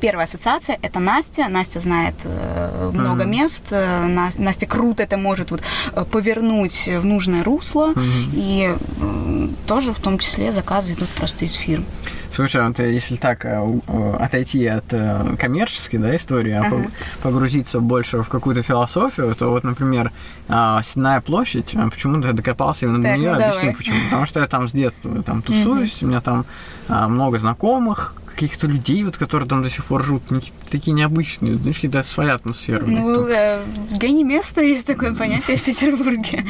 [0.00, 1.48] первая ассоциация это Настя.
[1.48, 3.28] Настя знает э, много mm-hmm.
[3.28, 3.64] мест.
[3.70, 4.06] Э,
[4.38, 7.92] Настя круто это может вот э, повернуть в нужное русло.
[7.92, 8.30] Mm-hmm.
[8.34, 11.84] И э, тоже в том числе заказы идут просто из фирм.
[12.32, 13.80] Слушай, вот если так э,
[14.20, 14.84] отойти от
[15.38, 16.90] коммерческой да, истории, а uh-huh.
[17.22, 20.12] погрузиться больше в какую-то философию, то вот, например,
[20.48, 23.96] а, Сенная площадь, а почему-то я докопался именно до нее, ну, объясню почему.
[24.04, 26.04] Потому что я там с детства там тусуюсь, uh-huh.
[26.04, 26.44] у меня там
[26.88, 31.54] а, много знакомых, каких-то людей, вот, которые там до сих пор живут, они такие необычные,
[31.54, 32.84] знаешь, какие-то своя атмосфера.
[32.84, 36.44] Ну, э, гений места есть такое понятие в Петербурге.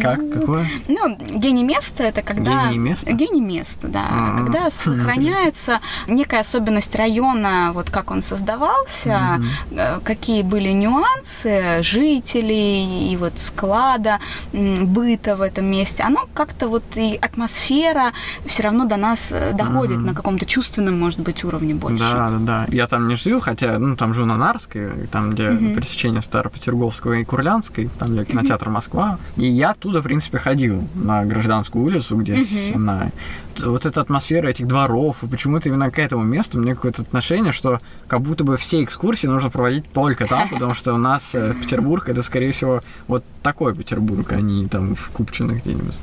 [0.00, 0.18] Как?
[0.18, 0.66] Ну, Какое?
[0.88, 2.68] Ну, гений места это когда...
[2.68, 3.12] Гений места?
[3.12, 4.06] Гений места, да.
[4.10, 4.38] А-а-а.
[4.38, 10.02] Когда сохраняется некая особенность района, вот как он создавался, mm-hmm.
[10.04, 14.18] какие были нюансы жителей и вот склада,
[14.52, 16.02] быта в этом месте.
[16.02, 18.12] Оно как-то вот и атмосфера
[18.44, 20.06] все равно до нас э, доходит mm-hmm.
[20.06, 21.98] на каком-то чувственном, может быть, быть, уровне больше.
[21.98, 22.66] Да, да, да.
[22.70, 25.74] Я там не жил, хотя, ну, там жил на Нарской, там, где угу.
[25.74, 29.18] пересечение Старопетерговского и Курлянской, там, где кинотеатр Москва.
[29.36, 32.76] И я оттуда, в принципе, ходил на Гражданскую улицу, где угу.
[32.76, 33.10] она
[33.58, 37.80] вот эта атмосфера этих дворов, и почему-то именно к этому месту мне какое-то отношение, что
[38.08, 42.08] как будто бы все экскурсии нужно проводить только там, потому что у нас э, Петербург
[42.08, 45.96] это, скорее всего, вот такой Петербург, а не там в Купчино где-нибудь.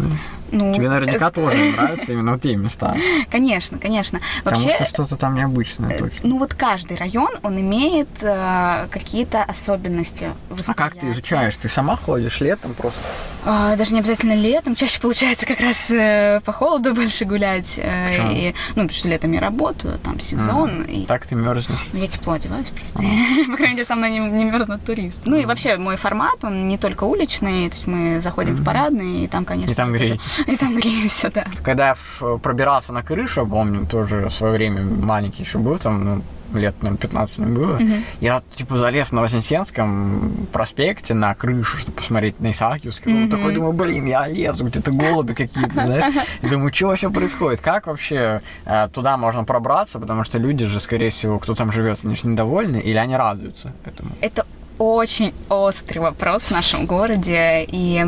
[0.52, 2.96] Ну, Тебе наверняка тоже нравятся именно вот те места.
[3.32, 4.20] Конечно, конечно.
[4.44, 6.30] Вообще, Потому что что-то там необычное э, точно.
[6.30, 10.32] Ну вот каждый район, он имеет э, какие-то особенности
[10.68, 11.58] А как ты изучаешь?
[11.58, 13.00] Ты сама ходишь летом просто?
[13.46, 14.76] Э, даже не обязательно летом.
[14.76, 17.37] Чаще получается как раз э, по холоду больше гулять.
[17.78, 18.32] Э, Почему?
[18.32, 20.86] и, ну, потому что летом я работаю, там сезон.
[20.88, 21.06] А, и...
[21.06, 21.88] Так ты мерзнешь?
[21.93, 22.97] Ну, я тепло одеваюсь просто.
[23.47, 25.21] По крайней мере, со мной не, не мерзнут туристы.
[25.26, 29.23] Ну и вообще мой формат, он не только уличный, то есть мы заходим в парадный,
[29.23, 29.71] и там, конечно...
[29.71, 30.21] И там греетесь.
[30.47, 31.45] И там греемся, да.
[31.63, 36.21] Когда я пробирался на крышу, помню, тоже в свое время маленький еще был, там, ну,
[36.54, 37.78] лет, наверное, 15 мне было.
[37.78, 38.02] Mm-hmm.
[38.22, 43.12] Я, типа, залез на Вознесенском проспекте на крышу, чтобы посмотреть на Исаакиевский.
[43.12, 43.30] Mm-hmm.
[43.30, 46.14] такой, думаю, блин, я лезу, где-то голуби какие-то, знаешь.
[46.42, 47.62] И думаю, что вообще происходит?
[47.62, 50.00] Как вообще э, туда можно пробраться?
[50.00, 53.74] Потому что люди же, скорее всего, кто там живет, они же недовольны, или они радуются
[53.86, 54.12] этому?
[54.22, 54.46] Это
[54.78, 57.66] очень острый вопрос в нашем городе.
[57.68, 58.04] И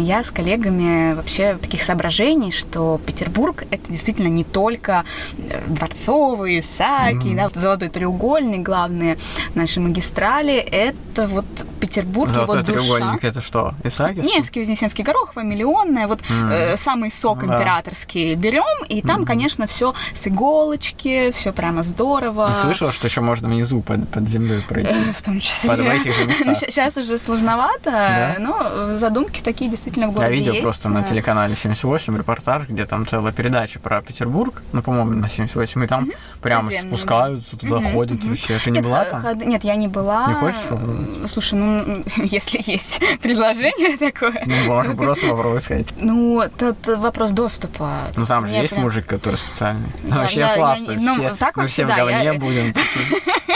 [0.00, 5.04] я с коллегами вообще таких соображений, что Петербург это действительно не только
[5.38, 7.50] э, дворцовые, саки, mm-hmm.
[7.54, 9.18] да, золотой треугольник, главные
[9.54, 10.54] наши магистрали.
[10.54, 11.44] Это вот
[11.80, 12.78] Петербург, Золотой его душа.
[12.78, 13.74] треугольник это что?
[13.82, 14.36] Исаакиевский?
[14.36, 16.06] Невский, Вознесенский, Горохово, Миллионная.
[16.06, 16.52] Вот mm.
[16.52, 17.56] э, самый сок да.
[17.56, 19.26] императорский берем, и там, mm.
[19.26, 22.48] конечно, все с иголочки, все прямо здорово.
[22.48, 24.92] Ты слышала, что еще можно внизу под, под землей пройти?
[24.92, 26.56] Э, в том числе в этих же местах.
[26.58, 30.64] Сейчас уже сложновато, но задумки такие действительно в городе Я видел есть.
[30.64, 35.84] просто на телеканале 78 репортаж, где там целая передача про Петербург, ну, по-моему, на 78,
[35.84, 38.58] и там прямо спускаются, туда ходят вообще.
[38.58, 39.38] Ты не была там?
[39.38, 40.26] Нет, я не была.
[40.28, 41.30] Не хочешь попробовать?
[41.30, 44.42] Слушай, ну, Если есть предложение такое.
[44.46, 45.86] Ну, можно просто попробовать сказать.
[46.00, 47.90] Ну, тут вопрос доступа.
[48.16, 49.88] Ну, там же мне есть мужик, который специальный.
[50.02, 51.16] Вообще не- ну,
[51.56, 52.74] мы все в говне будем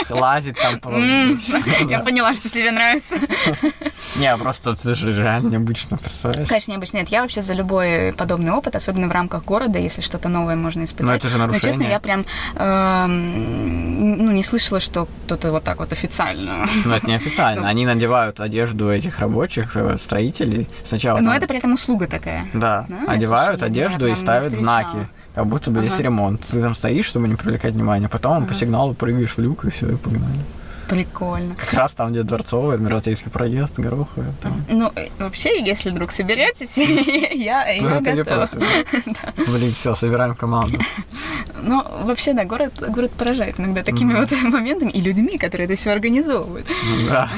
[0.09, 0.79] лазить там.
[1.89, 1.99] Я.
[2.07, 3.15] поняла, что тебе нравится.
[4.15, 6.47] Не, просто ты же реально необычно, представляешь?
[6.47, 6.97] Конечно, необычно.
[6.97, 10.83] Нет, я вообще за любой подобный опыт, особенно в рамках города, если что-то новое можно
[10.83, 11.05] испытать.
[11.07, 11.89] Но это же Но, честно, нарушение.
[11.91, 16.65] я прям эм, ну, не слышала, что кто-то вот так вот официально.
[16.85, 17.57] Но это неофициально.
[17.57, 17.65] Ну.
[17.65, 20.67] Они надевают одежду этих рабочих, э, строителей.
[20.83, 22.45] Сначала Но это при этом услуга такая.
[22.53, 25.07] Да, я одевают одежду и не ставят знаки.
[25.33, 26.03] Как будто бы здесь Ага.
[26.03, 26.45] ремонт.
[26.45, 28.09] Ты там стоишь, чтобы не привлекать внимание.
[28.09, 28.59] Потом по Ага.
[28.59, 30.39] сигналу прыгаешь в люк и все, и погнали.
[30.87, 31.55] Прикольно.
[31.55, 34.27] Как раз там, где Дворцовый, Адмиралтейский проезд, Гороховый.
[34.41, 34.65] Там.
[34.69, 38.49] Ну, э, вообще, если вдруг соберетесь, я, я Ну, готова.
[39.47, 40.79] Блин, все, собираем команду.
[41.61, 45.91] Но вообще, да, город, город поражает иногда такими вот моментами и людьми, которые это все
[45.91, 46.67] организовывают.
[46.67, 47.29] Ну Да,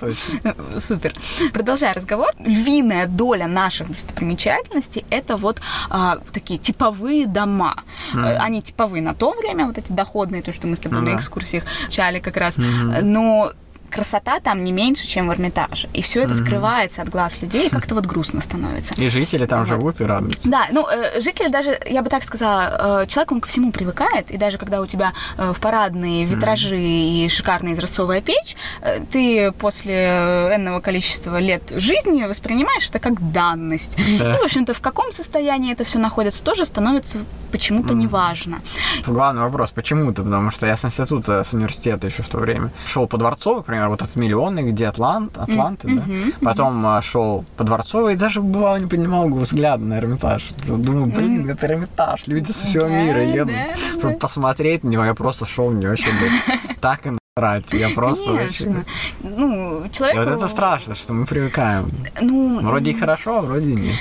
[0.00, 0.54] точно.
[0.72, 1.12] Ну, Супер.
[1.52, 7.82] Продолжая разговор, львиная доля наших достопримечательностей это вот а, такие типовые дома.
[8.14, 11.16] Они типовые на то время, вот эти доходные, то, что мы с тобой Ну на
[11.16, 12.56] экскурсиях чали как раз.
[13.02, 13.52] Но
[13.90, 15.88] красота там не меньше, чем в Эрмитаже.
[15.92, 16.44] И все это Мгм.
[16.44, 18.94] скрывается от глаз людей, и как-то вот грустно становится.
[18.94, 19.68] И жители там Вот.
[19.68, 20.38] живут и радуются.
[20.44, 24.30] Да, ну, э, жители даже, я бы так сказала, э, человек, он ко всему привыкает,
[24.30, 29.52] и даже когда у тебя э, в парадные витражи и шикарная изразцовая печь, э, ты
[29.52, 33.96] после энного количества лет жизни воспринимаешь это как данность.
[34.18, 34.36] Да.
[34.36, 37.20] И, в общем-то, в каком состоянии это все находится, тоже становится
[37.52, 37.98] почему-то Мгм.
[38.02, 38.60] неважно.
[39.06, 43.06] Главный вопрос, почему-то, потому что я с института, с университета еще в то время шел
[43.06, 46.02] по Дворцовой, к примеру, вот от Миллионный, где Атлант, Атланты, да?
[46.02, 50.50] Мгм, Потом а, шел по Дворцовой и даже бывало не поднимал взгляд на Эрмитаж.
[50.66, 51.50] Думаю, блин, Мгм.
[51.50, 54.18] это Эрмитаж, люди со всего Да, мира едут, да, да, чтобы да.
[54.18, 55.04] посмотреть на него.
[55.04, 57.72] Я просто шел, мне вообще было так и насрать.
[57.72, 58.70] Я просто Конечно.
[58.72, 58.84] вообще...
[59.22, 60.18] Ну, И человеку...
[60.20, 61.90] вот это страшно, что мы привыкаем.
[62.20, 63.94] Ну, Вроде и хорошо, а вроде и нет.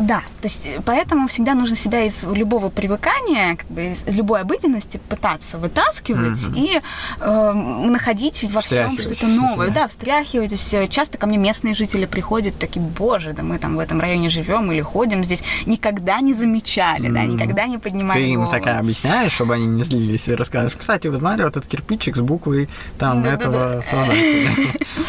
[0.00, 4.40] Да, то есть э, поэтому всегда нужно себя из любого привыкания, как бы из любой
[4.40, 6.54] обыденности пытаться вытаскивать Мгм.
[6.56, 6.80] и
[7.20, 9.68] э, находить во всем что-то новое.
[9.68, 9.82] себя.
[9.82, 10.48] Да, встряхивать.
[10.48, 13.78] То есть, э, часто ко мне местные жители приходят такие, боже, да мы там в
[13.78, 17.34] этом районе живем или ходим здесь, никогда не замечали, да, Мгм.
[17.36, 18.50] никогда не поднимали Ты им голову.
[18.52, 22.20] такая объясняешь, чтобы они не злились, и расскажешь, кстати, вы знали вот этот кирпичик с
[22.20, 23.34] буквой там Да-да-да.
[23.42, 24.50] этого создателя?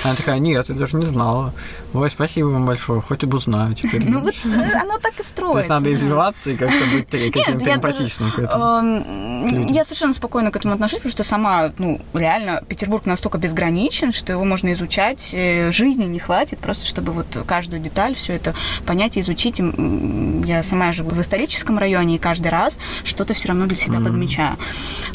[0.03, 1.53] Она такая, нет, я даже не знала.
[1.93, 4.03] Ой, спасибо вам большое, хоть и бы знаю теперь.
[4.09, 4.35] Ну вот
[4.81, 5.53] оно так и строится.
[5.53, 8.63] То есть надо извиваться и как-то быть каким-то эмпатичным к этому.
[8.63, 9.67] эм.
[9.67, 14.33] Я совершенно спокойно к этому отношусь, потому что сама, ну, реально, Петербург настолько безграничен, что
[14.33, 18.53] его можно изучать, э, жизни не хватит, просто чтобы вот каждую деталь, все это
[18.85, 19.61] понять и изучить.
[20.45, 24.57] Я сама живу в историческом районе, и каждый раз что-то все равно для себя подмечаю.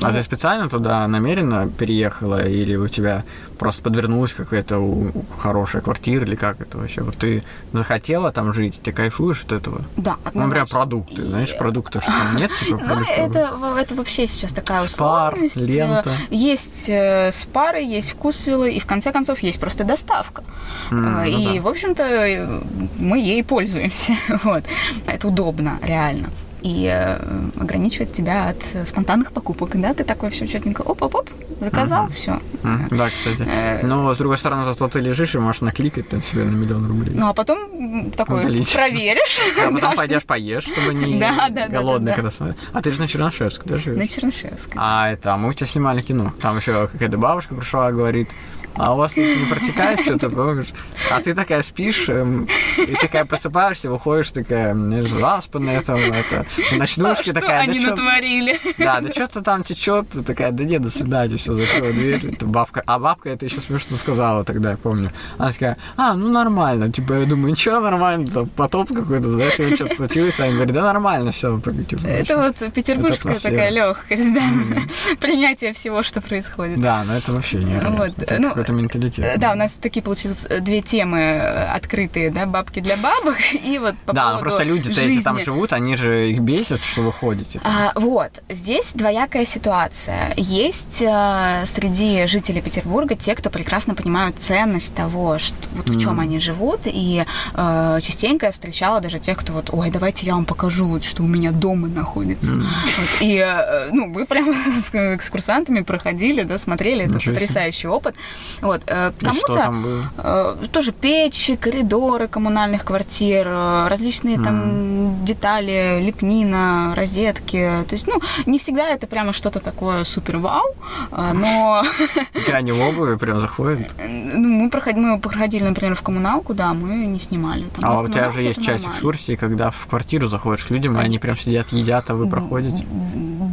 [0.03, 3.25] А ты специально туда намеренно переехала или у тебя
[3.59, 7.03] просто подвернулась какая-то хорошая квартира или как это вообще?
[7.03, 7.43] Вот ты
[7.73, 9.83] захотела там жить, ты кайфуешь от этого?
[9.97, 10.77] Да, Ну, например, однозначно.
[10.79, 15.33] продукты, И- знаешь, продуктов, что там нет, типа Ну, это, это вообще сейчас такая Спар,
[15.35, 15.57] условность.
[15.57, 16.13] лента.
[16.31, 20.43] Есть э, спары, есть вкусвиллы, и в конце концов есть просто доставка.
[20.91, 21.63] Э, ну и, да.
[21.63, 22.61] в общем-то, э,
[22.99, 24.15] мы ей пользуемся.
[24.45, 24.65] Вот.
[25.07, 26.29] Это удобно, реально.
[26.67, 27.19] И э,
[27.61, 29.81] ограничивает тебя от э, спонтанных покупок.
[29.81, 32.13] Да, ты такой все четенько, оп-оп-оп, заказал, Мгм.
[32.13, 32.41] все.
[32.65, 33.47] М, Да, кстати.
[33.49, 36.87] Э, Но, с другой стороны, зато ты лежишь и можешь накликать там себе на миллион
[36.89, 37.15] рублей.
[37.15, 38.73] Ну, а потом такой Удалить.
[38.73, 39.39] проверишь.
[39.65, 41.19] А потом пойдешь поешь, чтобы не
[41.71, 42.13] голодный, да, да.
[42.15, 42.57] когда смотришь.
[42.73, 43.99] А ты же на Чернышевск, да, живешь?
[43.99, 44.75] На Чернышевской.
[44.77, 46.33] А это, а мы у тебя снимали кино.
[46.43, 48.29] Там еще какая-то бабушка пришла, говорит,
[48.77, 50.69] а у вас тут не протекает что-то, помнишь?
[51.11, 56.73] А ты такая спишь, эм, и такая просыпаешься, выходишь такая, знаешь, заспанная там, это, в
[56.77, 58.61] ночнушке Что такая, они да чё- натворили?
[58.79, 62.35] да, да что-то там течет, такая, да нет, до свидания, все, закрыла дверь.
[62.35, 62.83] Это бабка.
[62.87, 65.13] А бабка это еще смешно сказала тогда, я помню.
[65.39, 66.91] Она такая, а, ну нормально.
[66.93, 70.39] Типа, я думаю, ничего нормально, там потоп какой-то, знаешь, или что-то случилось.
[70.41, 71.61] Они говорят, да нормально, все.
[71.61, 74.43] Типа, Это вот петербургская такая легкость, да,
[75.21, 76.81] принятие всего, что происходит.
[76.81, 79.25] Да, но это вообще не Вот, ну, какой-то менталитет.
[79.25, 83.37] Э, Да, у нас такие, получилось, э, две темы э, открытые, да, бабки для бабок
[83.53, 87.03] и вот по Да, поводу просто люди-то, если там живут, они же их бесят, что
[87.03, 87.61] вы ходите.
[87.65, 90.33] А, вот, здесь двоякая ситуация.
[90.37, 96.21] Есть э, среди жителей Петербурга те, кто прекрасно понимают ценность того, что, вот в чем
[96.21, 97.25] они живут, и
[97.55, 101.23] э, частенько я встречала даже тех, кто вот, ой, давайте я вам покажу, вот, что
[101.23, 102.53] у меня дома находится.
[102.53, 102.61] М.
[102.63, 103.45] Вот, и,
[103.93, 108.17] ну, мы прям с экскурсантами проходили, да, смотрели, это Ничего потрясающий опыт.
[108.63, 108.83] Вот.
[108.87, 109.75] э, Кому-то
[110.19, 117.85] э, тоже печи, коридоры коммунальных квартир, э, различные там детали, лепнина, розетки.
[117.89, 120.75] То есть, ну, не всегда это прямо что-то такое супер-вау,
[121.13, 121.83] э, но
[122.53, 123.79] они в обуви прям заходят.
[123.99, 127.65] ну, мы, проходили, мы проходили, например, в коммуналку, да, мы не снимали.
[127.75, 131.01] Там, А у тебя же есть часть экскурсии, когда в квартиру заходишь к людям, и
[131.01, 132.85] они прям сидят, едят, а вы проходите.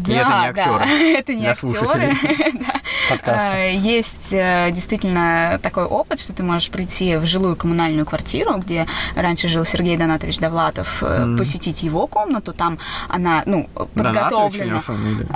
[0.03, 1.13] Да, И это не да, актеры.
[1.17, 2.13] это не Для актеры.
[2.63, 2.81] да.
[3.25, 8.85] А, Есть э, действительно такой опыт, что ты можешь прийти в жилую коммунальную квартиру, где
[9.15, 11.37] раньше жил Сергей Донатович Довлатов, э, Мгм.
[11.37, 12.53] посетить его комнату.
[12.53, 14.81] Там она, ну, Донатович подготовлена.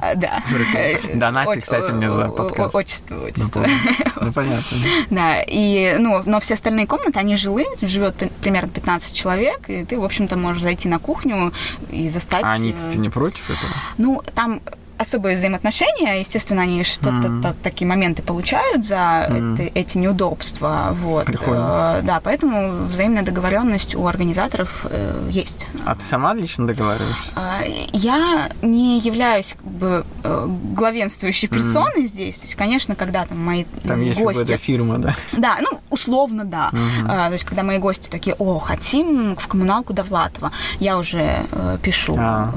[0.01, 1.41] А, Да.
[1.43, 2.75] От- кстати, мне за подкаст.
[2.75, 3.65] Отчество, Ну, отчество.
[4.19, 4.77] Ну, понятно.
[5.11, 9.97] Да, и, ну, но все остальные комнаты, они жилые, живет примерно 15 человек, и ты,
[9.99, 11.53] в общем-то, можешь зайти на кухню
[11.91, 12.43] и застать...
[12.43, 13.71] А они э, как-то не против этого?
[13.97, 14.56] Ну, там
[14.97, 19.53] особые взаимоотношения, естественно, они что-то та- такие моменты получают за Мгм.
[19.53, 21.25] это- эти неудобства, вот.
[21.25, 21.97] Прикольно.
[21.99, 25.67] Э, Да, поэтому взаимная договоренность у организаторов э, есть.
[25.85, 27.31] А ты сама лично договариваешься?
[27.35, 27.59] А,
[27.93, 32.37] Я не являюсь как бы э, главенствующей персоной здесь.
[32.37, 34.39] То есть, конечно, когда там мои Там есть гости...
[34.41, 35.15] какая-то фирма, да?
[35.31, 36.71] Да, ну, условно, да.
[37.07, 41.77] А, то есть, когда мои гости такие, о, хотим в коммуналку Довлатова, я уже э,
[41.81, 42.51] пишу А,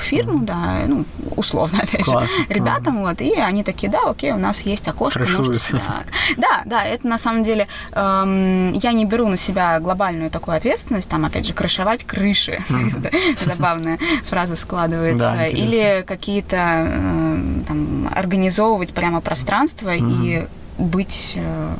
[0.00, 1.04] фирму, да, ну,
[1.36, 2.28] условно, опять Классно.
[2.28, 5.66] же, ребятам, вот, и они такие, да, окей, у нас есть окошко, можете Крышуются.
[5.68, 6.02] сюда».
[6.36, 11.08] Да, да, это на самом деле, эм, я не беру на себя глобальную такую ответственность,
[11.08, 12.62] там, опять же, крышевать крыши,
[13.44, 16.56] забавная фраза складывается, или какие-то,
[16.88, 20.46] э, там, организовывать прямо пространство и
[20.78, 21.74] быть э,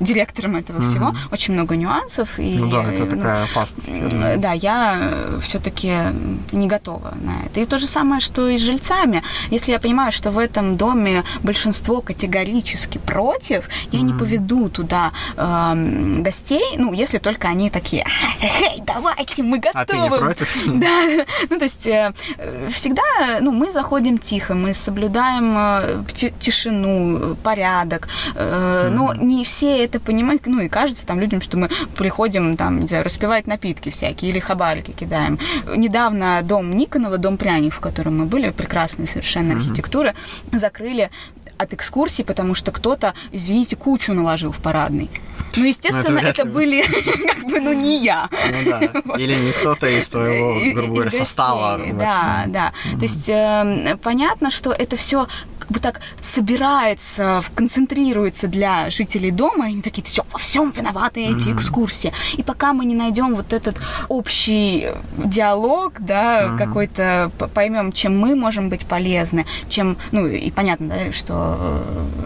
[0.00, 0.86] директором этого Мгм.
[0.86, 1.14] всего.
[1.32, 2.38] Очень много нюансов.
[2.38, 3.88] И, Ну да, это ну, такая опасность.
[3.88, 4.38] М, думаю.
[4.38, 5.92] Да, я все-таки
[6.52, 7.60] не готова на это.
[7.60, 9.22] И то же самое, что и с жильцами.
[9.50, 14.18] Если я понимаю, что в этом доме большинство категорически против, я не Мгм.
[14.18, 18.04] поведу туда эм, гостей, ну, если только они такие,
[18.40, 19.80] «Эй, давайте, мы готовы.
[19.82, 20.66] А ты не против?
[20.84, 23.02] Да, ну то есть э, э, всегда,
[23.40, 29.63] ну мы заходим тихо, мы соблюдаем э, ти- тишину, э, порядок, э, но не все
[29.66, 33.90] это понимают, ну и кажется там людям, что мы приходим там, не знаю, распивать напитки
[33.90, 35.38] всякие или хабарики кидаем.
[35.74, 40.14] Недавно дом Никонова, дом пряник, в котором мы были, прекрасная совершенно архитектура,
[40.52, 41.10] закрыли
[41.56, 45.10] от экскурсий, потому что кто-то, извините, кучу наложил в парадный.
[45.56, 46.50] Ну, естественно, вряд это ли.
[46.52, 46.82] были
[47.28, 48.28] как бы, ну, не я.
[48.50, 48.80] Ну да.
[49.16, 51.80] Или не кто-то из твоего, грубо говоря, состава.
[51.92, 52.72] Да, да.
[52.98, 55.28] То есть э, понятно, что это все
[55.64, 60.70] как бы так собирается, в- концентрируется для жителей дома, и они такие, все, во всем
[60.76, 61.58] виноваты эти Мгм.
[61.58, 62.12] экскурсии.
[62.38, 63.76] И пока мы не найдем вот этот
[64.08, 66.58] общий диалог, да, Мгм.
[66.58, 71.56] какой-то поймем, чем мы можем быть полезны, чем, ну и понятно, да, что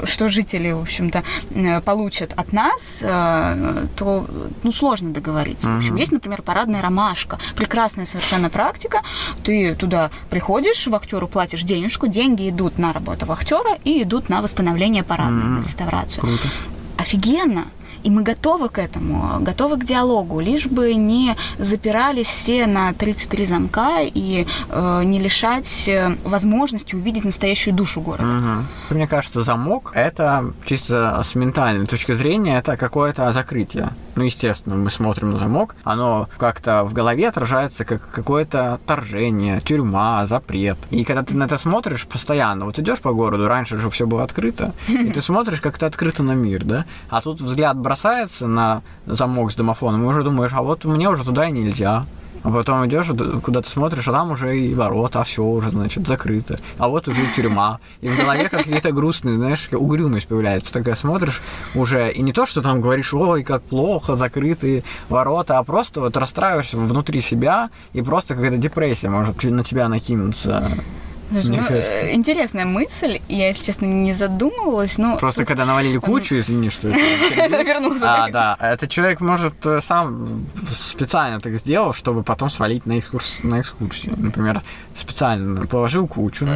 [0.03, 1.23] э, что жители, в общем-то,
[1.55, 4.27] э, получат от нас, э, то
[4.63, 5.69] ну сложно договориться.
[5.69, 9.03] В общем, есть, например, парадная ромашка, прекрасная совершенно практика.
[9.45, 15.03] Ты туда приходишь, вахтеру платишь денежку, деньги идут на работу вахтера и идут на восстановление
[15.05, 15.61] парадной, Мгм.
[15.61, 16.21] на реставрацию.
[16.23, 16.49] Круто.
[16.97, 17.65] Офигенно!
[18.05, 23.45] И мы готовы к этому, готовы к диалогу, лишь бы не запирались все на 33
[23.45, 28.25] замка и э, не лишать э, возможности увидеть настоящую душу города.
[28.29, 28.67] Мгм.
[28.91, 33.89] Мне кажется, замок это чисто с ментальной точки зрения, это какое-то закрытие.
[34.19, 40.27] Ну, естественно, мы смотрим на замок, оно как-то в голове отражается как какое-то отторжение, тюрьма,
[40.27, 40.77] запрет.
[40.91, 44.25] И когда ты на это смотришь постоянно, вот идешь по городу, раньше же все было
[44.25, 46.85] открыто, и ты смотришь как-то открыто на мир, да?
[47.09, 51.23] А тут взгляд бросается на замок с домофоном, и уже думаешь, а вот мне уже
[51.23, 52.05] туда и нельзя.
[52.43, 55.71] А потом идешь, вот куда ты смотришь, а там уже и ворота, а все уже,
[55.71, 56.59] значит, закрыто.
[56.79, 57.81] А вот уже и тюрьма.
[58.01, 60.73] И в голове какие-то грустные, знаешь, угрюмость появляется.
[60.73, 61.41] Такая смотришь
[61.75, 66.17] уже, и не то, что там говоришь, ой, как плохо, закрытые ворота, а просто вот
[66.17, 70.71] расстраиваешься внутри себя, и просто какая-то депрессия может на тебя накинуться.
[71.31, 71.97] Слушай, Мне ну, кажется.
[71.97, 73.21] э, интересная мысль.
[73.29, 75.19] Я, если честно, не задумывалась, но...
[75.19, 76.89] Просто когда навалили кучу, извини, что
[77.37, 78.25] это Вернулся.
[78.25, 83.41] А, да, этот человек может э, сам специально так сделал, чтобы потом свалить на, экскурс...
[83.43, 84.15] на экскурсию.
[84.17, 84.63] Например,
[84.97, 86.47] специально положил кучу,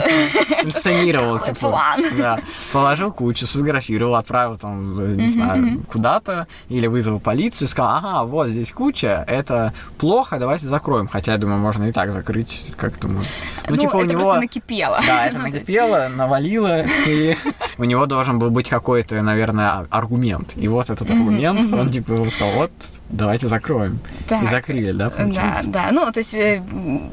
[0.62, 2.40] инсценировал, типа, да,
[2.72, 8.48] положил кучу, сфотографировал, отправил там, э, не знаю, куда-то, или вызвал полицию, сказал, ага, вот
[8.48, 11.08] здесь куча, это плохо, давайте закроем.
[11.08, 13.08] Хотя, я думаю, можно и так закрыть, как-то.
[13.08, 13.20] Ну,
[13.68, 14.40] Ну, типа, у него...
[14.62, 15.00] накипело.
[15.06, 17.36] Да, это накипело, навалило, и
[17.78, 20.52] у него должен был быть какой-то, наверное, аргумент.
[20.56, 22.70] И вот этот аргумент, он типа сказал, вот,
[23.08, 23.98] давайте закроем.
[24.28, 24.42] Так.
[24.42, 25.70] И закрыли, да, Да, получается?
[25.70, 25.88] да.
[25.90, 26.62] Ну, то есть э,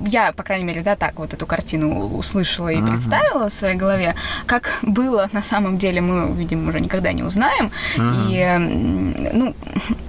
[0.05, 4.15] я, по крайней мере, да, так вот эту картину услышала и представила в своей голове.
[4.45, 7.71] Как было на самом деле, мы, видимо, уже никогда не узнаем.
[7.97, 9.55] И, ну,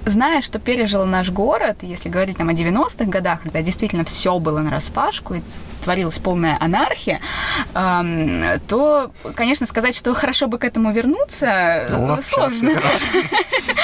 [0.05, 4.59] зная, что пережил наш город, если говорить там о 90-х годах, когда действительно все было
[4.59, 5.41] на распашку и
[5.81, 7.19] творилась полная анархия,
[8.67, 12.71] то, конечно, сказать, что хорошо бы к этому вернуться, вот сложно.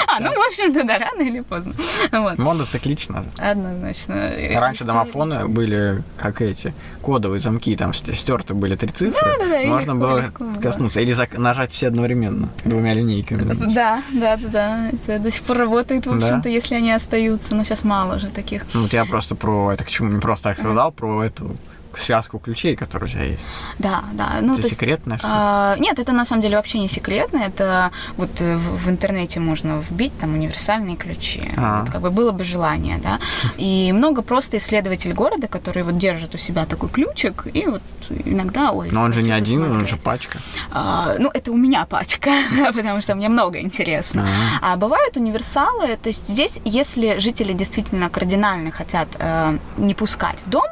[0.09, 1.73] А, ну, в общем-то, да, рано или поздно.
[2.11, 2.37] Вот.
[2.37, 3.25] Мода циклична.
[3.37, 4.31] Однозначно.
[4.55, 9.19] Раньше домофоны были как эти кодовые замки, там стерты были три цифры.
[9.37, 10.61] Да-да-да, и Можно легко, было да.
[10.61, 11.01] коснуться.
[11.01, 13.43] Или нажать все одновременно двумя линейками.
[13.43, 14.89] Да, да, да, да.
[14.89, 16.25] Это до сих пор работает, в Да.
[16.25, 17.55] общем-то, если они остаются.
[17.55, 18.65] Но сейчас мало уже таких.
[18.73, 21.55] Ну, я просто про это к чему не просто так сказал, про эту
[22.01, 23.43] связку ключей, которая у тебя есть.
[23.79, 24.37] Да, да.
[24.41, 25.33] Ну, это то есть, секретная штука?
[25.33, 27.37] а, нет, это на самом деле вообще не секретно.
[27.37, 31.51] Это вот э, в, в интернете можно вбить там универсальные ключи.
[31.57, 31.81] А.
[31.81, 33.19] Вот, как бы было бы желание, да.
[33.57, 38.71] И много просто исследователей города, которые вот держат у себя такой ключик, и вот иногда,
[38.71, 39.89] ой, Но он же не один, он посмотреть.
[39.89, 40.39] же пачка.
[40.71, 42.31] А, ну, это у меня пачка,
[42.73, 44.27] потому что мне много интересно.
[44.61, 44.73] А.
[44.73, 50.49] А бывают универсалы, то есть здесь, если жители действительно кардинально хотят э, не пускать в
[50.49, 50.65] дом,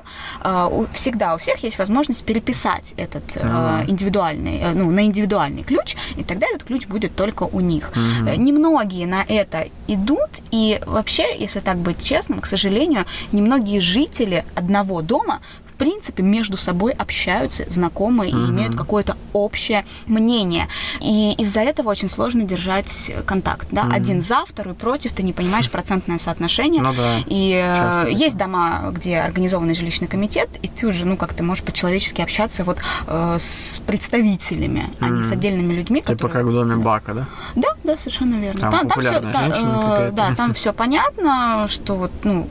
[0.44, 3.86] э, у- всегда у всех есть возможность переписать этот э, Ага.
[3.90, 7.92] индивидуальный, э, ну, на индивидуальный ключ, и тогда этот ключ будет только у них.
[8.28, 14.44] Э, Немногие на это идут, и вообще, если так быть честным, к сожалению, немногие жители
[14.56, 15.40] одного дома
[15.76, 18.52] в принципе, между собой общаются, знакомы и Мгм.
[18.52, 20.68] имеют какое-то общее мнение.
[21.02, 23.68] И из-за этого очень сложно держать контакт.
[23.72, 23.84] Да?
[23.84, 23.94] Мгм.
[23.96, 26.82] Один за, второй против, ты не понимаешь процентное соотношение.
[26.82, 27.18] Ну да.
[27.26, 31.64] И э, Часто есть дома, где организованный жилищный комитет, и ты уже, ну, как-то можешь
[31.66, 36.34] по-человечески общаться вот э, с представителями, а не с отдельными людьми, Типа которые...
[36.34, 37.26] как в доме Бака, да?
[37.56, 38.62] Да, да, совершенно верно.
[38.62, 42.48] Там всё- популярная да, женщина э, да, там все понятно, что вот, ну,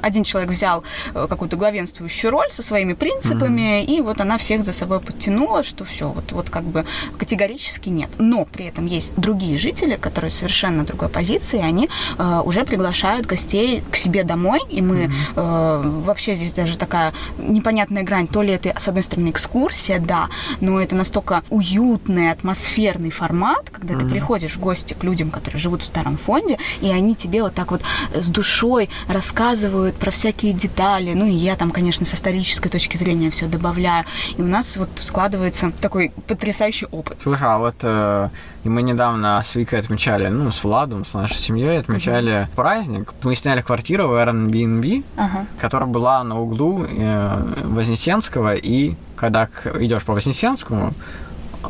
[0.00, 0.84] один человек взял
[1.14, 5.84] э, какую-то главенствующую роль со своими принципами, и вот она всех за собой подтянула, что
[5.84, 6.84] все, вот, вот как бы
[7.18, 8.10] категорически нет.
[8.18, 11.88] Но при этом есть другие жители, которые совершенно другой позиции, они
[12.18, 18.02] э, уже приглашают гостей к себе домой, и мы э, вообще здесь даже такая непонятная
[18.02, 20.28] грань, то ли это, с одной стороны, экскурсия, да,
[20.60, 24.10] но это настолько уютный, атмосферный формат, когда ты Мгм.
[24.10, 27.70] приходишь в гости к людям, которые живут в старом фонде, и они тебе вот так
[27.70, 27.82] вот
[28.14, 31.12] с душой рассказывают про всякие детали.
[31.14, 32.12] Ну и я там, конечно, с
[32.42, 34.04] исторической точки зрения все добавляю.
[34.36, 37.18] И у нас вот складывается такой потрясающий опыт.
[37.22, 38.28] Слушай, а вот э,
[38.64, 43.12] мы недавно с Викой отмечали, ну, с Владом, с нашей семьей отмечали праздник.
[43.22, 45.46] Мы сняли квартиру в Airbnb, Ага.
[45.60, 50.92] которая была на углу э, Вознесенского, и когда идешь по Вознесенскому,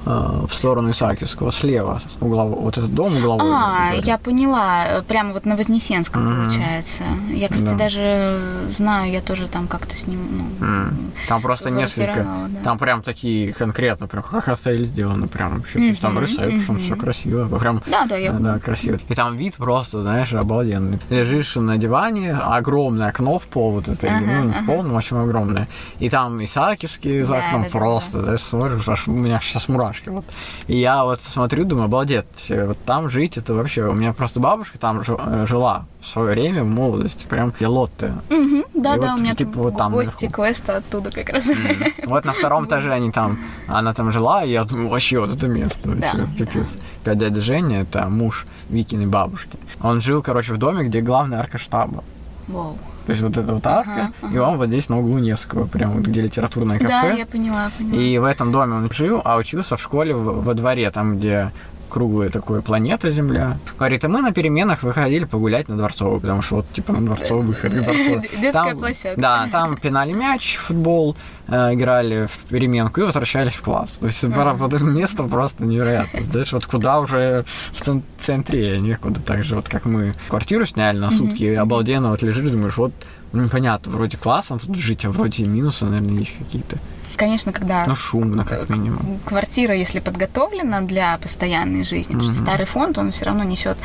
[0.04, 3.52] в сторону Исаакиевского, слева угловой, вот этот дом угловой.
[3.54, 6.44] А, я поняла, э, прямо вот на Вознесенском Мгм.
[6.46, 7.04] получается.
[7.30, 7.76] Я, кстати, Да.
[7.76, 8.40] даже
[8.70, 10.20] знаю, я тоже там как-то с ним,
[10.60, 11.12] ну, М.
[11.28, 12.60] Там просто несколько, да.
[12.64, 16.82] там прям такие конкретно, прям как отель сделаны, прям вообще, то есть там ресепшн, мгм.
[16.82, 18.32] все красиво, прям Да, да, я...
[18.32, 18.98] Да, красиво.
[19.08, 20.98] И там вид просто, знаешь, обалденный.
[21.10, 24.94] Лежишь на диване, огромное окно в пол, вот это, Ага, ну, не в пол, но
[24.94, 25.68] очень огромное.
[25.98, 29.68] И там Исаакиевский за Да, окном да, да, просто, знаешь, смотришь, аж у меня сейчас
[29.68, 29.81] мурашки.
[30.10, 30.24] Вот.
[30.66, 33.84] И я вот смотрю, думаю, обалдеть, вот там жить, это вообще...
[33.88, 38.14] У меня просто бабушка там э, жила в свое время, в молодости, прям Лотте.
[38.28, 40.42] Мгм, да, И да, вот, у меня типа, там вот там гости наверху.
[40.42, 41.50] квеста оттуда как раз.
[42.06, 45.46] Вот на втором этаже они там, она там жила, и я думаю, вообще вот это
[45.46, 46.76] место, Да, пипец.
[47.04, 49.58] Как дядя Женя, это муж Викиной бабушки.
[49.80, 52.02] Он жил, короче, в доме, где главная арка штаба.
[52.48, 52.76] Вау.
[53.06, 55.92] То есть вот эта вот арка, Ага, и он вот здесь на углу Невского, прям
[55.92, 57.18] вот где литературное Да, кафе.
[57.18, 58.00] я поняла, поняла.
[58.00, 61.50] И в этом доме он жил, а учился в школе во дворе, там, где
[61.92, 63.58] круглая такая планета Земля.
[63.78, 67.46] Говорит, а мы на переменах выходили погулять на Дворцовую, потому что вот, типа, на Дворцовую
[67.48, 68.20] выход к Дворцовой.
[68.40, 69.20] Детская Там- площадка.
[69.20, 71.16] Да, там пинали мяч, футбол,
[71.48, 73.98] э, играли в переменку и возвращались в класс.
[74.00, 76.22] То есть это место просто невероятно.
[76.22, 79.20] Знаешь, вот куда уже в цен- центре некуда.
[79.20, 82.92] Так же вот как мы квартиру сняли на сутки, обалденно вот лежишь, думаешь, вот
[83.32, 86.78] ну, непонятно, вроде классно тут жить, а вроде минусы, наверное, есть какие-то.
[87.16, 89.18] Конечно, когда Ну, шумно, как минимум.
[89.24, 93.76] квартира, если подготовлена для постоянной жизни, потому что старый фонд, он все равно несет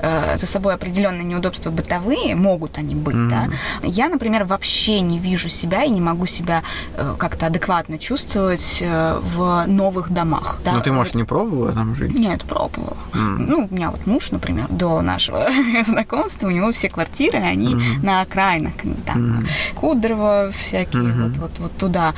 [0.00, 3.48] э, за собой определенные неудобства бытовые, могут они быть, да.
[3.82, 6.62] Я, например, вообще не вижу себя и не могу себя
[6.94, 10.58] э, как-то адекватно чувствовать э, в новых домах.
[10.64, 10.72] Да?
[10.72, 12.18] Ну, ты, может, Вот- не пробовала там жить?
[12.18, 12.96] Нет, пробовала.
[13.14, 13.46] М.
[13.46, 15.48] Ну, у меня вот муж, например, до нашего
[15.84, 18.02] знакомства, у него все квартиры, они Мгм.
[18.02, 18.72] на окраинах
[19.04, 19.46] там Мгм.
[19.74, 22.14] Кудрово всякие, вот, вот, вот туда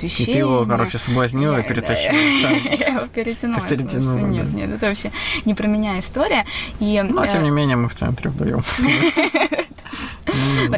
[0.00, 2.14] э, И ты его, короче, соблазнила и перетащила.
[2.14, 3.66] Я его перетянула.
[3.68, 5.10] Перетянула, Нет, нет, это вообще
[5.44, 6.44] не про меня история.
[6.80, 8.62] И, Ну, а э, тем не менее, мы в центре вдвоем.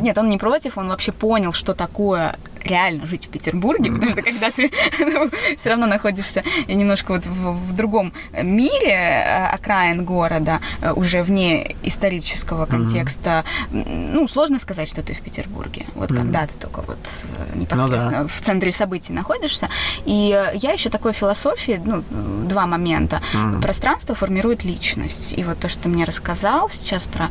[0.01, 4.23] Нет, он не против, он вообще понял, что такое реально жить в Петербурге, потому что
[4.23, 4.71] когда ты
[5.57, 11.77] все равно находишься немножко вот в, в другом мире э, окраин города, э, уже вне
[11.83, 15.87] исторического контекста, ну, сложно сказать, что ты в Петербурге.
[15.95, 19.69] Вот когда ты только вот э, непосредственно Ну в центре событий находишься.
[20.05, 22.03] И я еще такой философии, ну,
[22.49, 23.21] два момента.
[23.63, 25.35] Пространство формирует личность.
[25.37, 27.29] И вот то, что ты мне рассказал сейчас про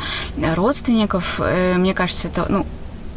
[0.56, 1.40] родственников,
[1.78, 2.66] мне кажется, это, ну,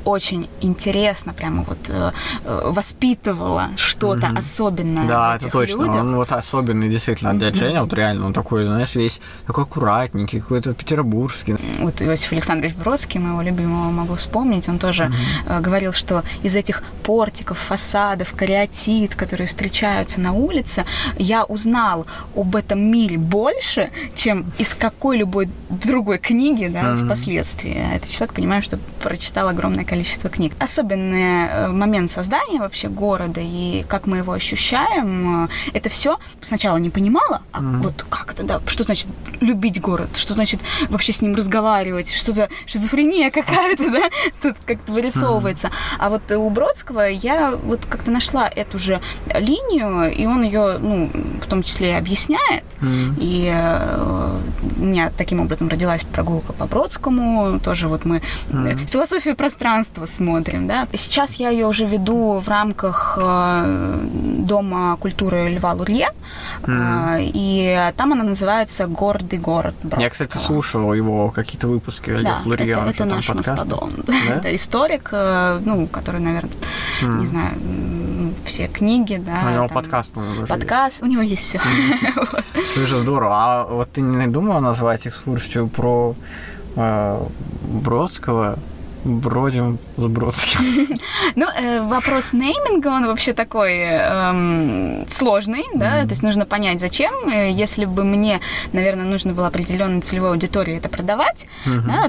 [0.07, 2.13] очень интересно, прямо вот э,
[2.45, 4.39] э, воспитывало что-то Мгм.
[4.39, 5.83] особенное в Да, это этих точно.
[5.83, 5.95] людях.
[5.97, 7.55] Он вот особенный действительно Мгм.
[7.55, 11.57] Женя, вот реально, он такой, знаешь, весь такой аккуратненький, какой-то петербургский.
[11.81, 15.11] Вот Иосиф Александрович Бродский, моего любимого, могу вспомнить, он тоже
[15.49, 20.85] э, говорил, что из этих портиков, фасадов, кариатид, которые встречаются на улице,
[21.19, 27.07] я узнал об этом мире больше, чем из какой-либо другой книги да, Мгм.
[27.07, 27.77] впоследствии.
[27.77, 30.53] А Этот человек, понимаю, что прочитал огромное количество книг.
[30.59, 36.77] Особенный э, момент создания вообще города и как мы его ощущаем, э, это все сначала
[36.79, 37.83] не понимала, а Мгм.
[37.83, 39.09] вот как это, да, что значит
[39.41, 44.11] любить город, что значит вообще с ним разговаривать, что за шизофрения какая-то, да,
[44.43, 45.71] тут как-то вырисовывается.
[45.99, 49.01] А вот у Бродского я вот как-то нашла эту же
[49.35, 51.11] линию, и он ее, ну,
[51.43, 52.65] в том числе и объясняет.
[52.81, 53.17] Мгм.
[53.21, 54.41] И э,
[54.79, 57.61] у меня таким образом родилась прогулка по Бродскому.
[57.61, 58.21] Тоже вот мы э,
[58.57, 58.87] Мгм.
[58.87, 59.37] философию
[59.87, 60.87] пространства смотрим, да.
[60.95, 63.99] Сейчас я ее уже веду в рамках э,
[64.39, 66.09] Дома культуры Льва Лурье.
[66.67, 70.03] Э, И там она называется «Гордый город Бродского».
[70.03, 73.51] Я, кстати, слушал его какие-то выпуски Олег Да, Лурье, это, это наш подкасты?
[73.53, 74.05] мастодонт.
[74.07, 74.13] Да?
[74.37, 76.51] Это историк, э, ну, который, наверное,
[77.03, 77.19] Мгм.
[77.19, 77.53] не знаю,
[78.45, 79.43] все книги, да.
[79.47, 81.61] У него там, подкаст, уже Подкаст, у него есть все.
[82.75, 83.35] Слушай, здорово.
[83.35, 86.15] А вот ты не думала назвать экскурсию про
[87.83, 88.59] Бродского?
[89.07, 90.99] Бродим с Бродским.
[91.37, 97.13] Ну, э, вопрос нейминга, он вообще такой эм, сложный, да, то есть нужно понять, зачем.
[97.29, 98.41] Э, Если бы мне,
[98.73, 101.47] наверное, нужно было определенной целевой аудитории это продавать,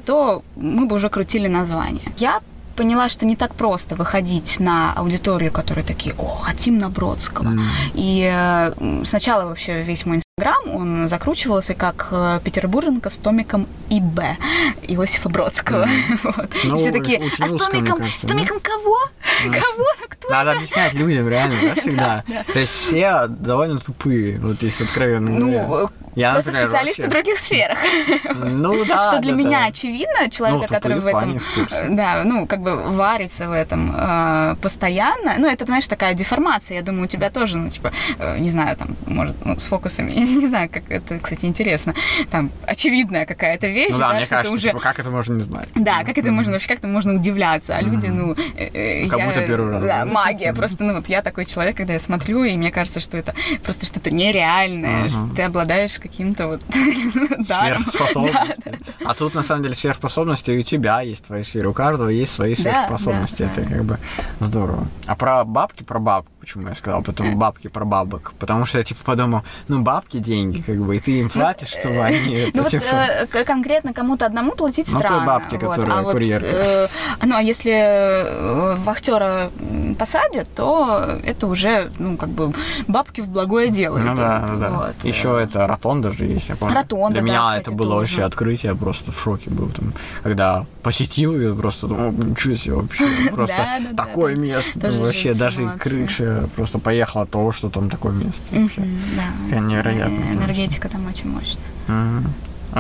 [0.06, 2.12] то мы бы уже крутили название.
[2.18, 2.42] Я
[2.76, 7.54] поняла, что не так просто выходить на аудиторию, которые такие, о, хотим на Бродского.
[7.96, 14.20] И э, сначала вообще весь мой инстаграм, он закручивался как э, петербурженка с томиком ИБ
[14.84, 15.88] Иосифа Бродского.
[16.24, 16.56] Вот.
[16.64, 18.30] И Ну, Все такие, а с томиком, кажется, с да?
[18.36, 19.00] томиком кого?
[19.46, 19.86] Кого?
[20.00, 20.30] Ну, Кто?
[20.30, 22.24] Надо объяснять людям, реально, да, всегда.
[22.54, 25.32] То есть все довольно тупые, вот если откровенно.
[25.32, 27.78] Ну, Я, просто например, специалисты в вообще- других сферах.
[28.36, 29.66] Ну да, Что для да, меня да.
[29.68, 33.94] очевидно, человека, Ну, который в этом, в э, да, ну, как бы варится в этом
[33.96, 35.36] э, постоянно.
[35.38, 36.78] Ну, это, знаешь, такая деформация.
[36.78, 40.10] Я думаю, у тебя тоже, ну, типа, э, не знаю, там, может, ну, с фокусами,
[40.16, 41.94] я не знаю, как это, кстати, интересно.
[42.32, 44.68] Там, очевидная какая-то вещь, Ну да, да, мне что кажется, уже...
[44.70, 45.68] типа, как это можно не знать?
[45.76, 49.42] Да, как это можно вообще как-то можно удивляться, а люди, ну, э, Как я- будто
[49.46, 50.52] первый раз, Да, магия.
[50.54, 53.86] Просто, ну, вот я такой человек, когда я смотрю, и мне кажется, что это просто
[53.86, 56.62] что-то нереальное, что ты обладаешь каким-то вот
[57.48, 57.84] даром.
[57.84, 58.80] Сверхспособности.
[59.06, 62.34] А тут, на самом деле, сверхспособности и у тебя есть твои сферы, у каждого есть
[62.34, 63.44] свои сверхспособности.
[63.44, 64.00] Это как бы
[64.40, 64.88] здорово.
[65.06, 68.32] А про бабки, про бабку, почему я сказал, потом бабки про бабок.
[68.40, 72.02] Потому что я, типа, подумал, ну, бабки деньги, как бы, и ты им платишь, чтобы
[72.02, 72.48] они...
[72.54, 75.26] Ну вот э, конкретно кому-то одному платить Ну, странно.
[75.26, 75.76] бабке, вот.
[75.76, 76.48] которая а вот, курьерка.
[76.48, 76.88] э,
[77.26, 79.52] ну а если э, вахтера
[80.00, 82.54] посадят, то это уже, ну, как бы
[82.88, 83.98] бабки в благое дело.
[83.98, 84.94] Ну да, ну да.
[85.04, 86.76] Еще это ротонда же есть, я помню.
[86.76, 89.68] Ротонда, Для меня это было вообще открытие, я просто в шоке был.
[89.68, 89.94] Там,
[90.24, 93.06] когда посетил ее, просто думал, «О, ничего себе вообще.
[93.34, 94.92] Просто такое место.
[94.92, 98.44] Вообще даже крыша просто поехала от того, что там такое место.
[98.52, 98.82] вообще.
[98.82, 99.56] Мгм, да.
[99.56, 100.14] Это невероятно.
[100.34, 101.64] Энергетика там очень мощная.
[101.88, 102.34] Мгм.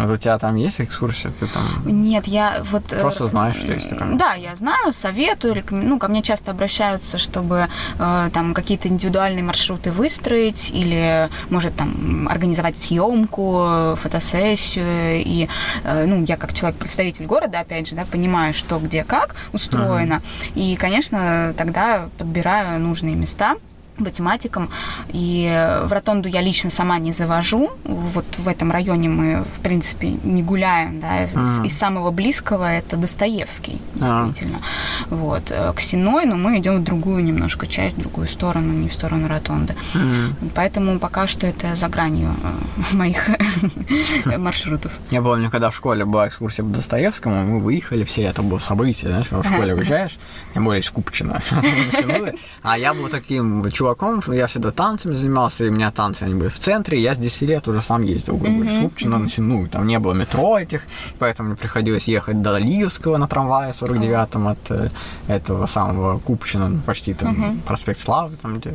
[0.03, 1.31] А у тебя там есть экскурсия?
[1.39, 1.63] Ты там...
[1.85, 2.93] Нет, я вот...
[2.93, 4.13] э, Просто знаешь, что есть такая?
[4.15, 7.67] Да, я знаю, советую, рекомен- ну, ко мне часто обращаются, чтобы
[7.99, 15.23] э, там какие-то индивидуальные маршруты выстроить или, может, там, организовать съемку, фотосессию.
[15.23, 15.47] И,
[15.83, 20.21] э, ну, я как человек-представитель города, опять же, да, понимаю, что, где, как устроено.
[20.55, 23.55] И, конечно, тогда подбираю нужные места.
[23.99, 24.69] Математикам.
[25.09, 25.47] И
[25.83, 27.71] в ротонду я лично сама не завожу.
[27.83, 30.99] Вот в этом районе мы, в принципе, не гуляем.
[30.99, 31.23] Да.
[31.23, 31.65] Из, Мгм.
[31.65, 34.25] из самого близкого это Достоевский, А.
[34.25, 34.59] действительно.
[35.09, 35.51] Вот.
[35.51, 38.93] Э, К Сеной, но мы идем в другую немножко часть, в другую сторону, не в
[38.93, 39.75] сторону ротонды.
[39.93, 40.35] Мгм.
[40.55, 42.29] Поэтому пока что это за гранью
[42.91, 43.29] э, моих
[44.37, 44.91] маршрутов.
[45.11, 49.09] Я помню, когда в школе была экскурсия по Достоевскому, мы выехали все, это было событие,
[49.09, 50.17] знаешь, когда в школе уезжаешь,
[50.53, 50.77] тем более.
[51.91, 52.35] Тянули.
[52.61, 53.86] А я был таким чуваком,
[54.21, 57.17] что я всегда танцами занимался, и у меня танцы, они были в центре, я с
[57.17, 60.59] 10 лет уже сам ездил, грубо говоря, с Купчино на Сену, там не было метро
[60.59, 60.81] этих,
[61.19, 64.89] поэтому мне приходилось ехать до Ливского на трамвае 49-м от э,
[65.27, 68.73] этого самого Купчино, ну, почти там проспект Славы, там где,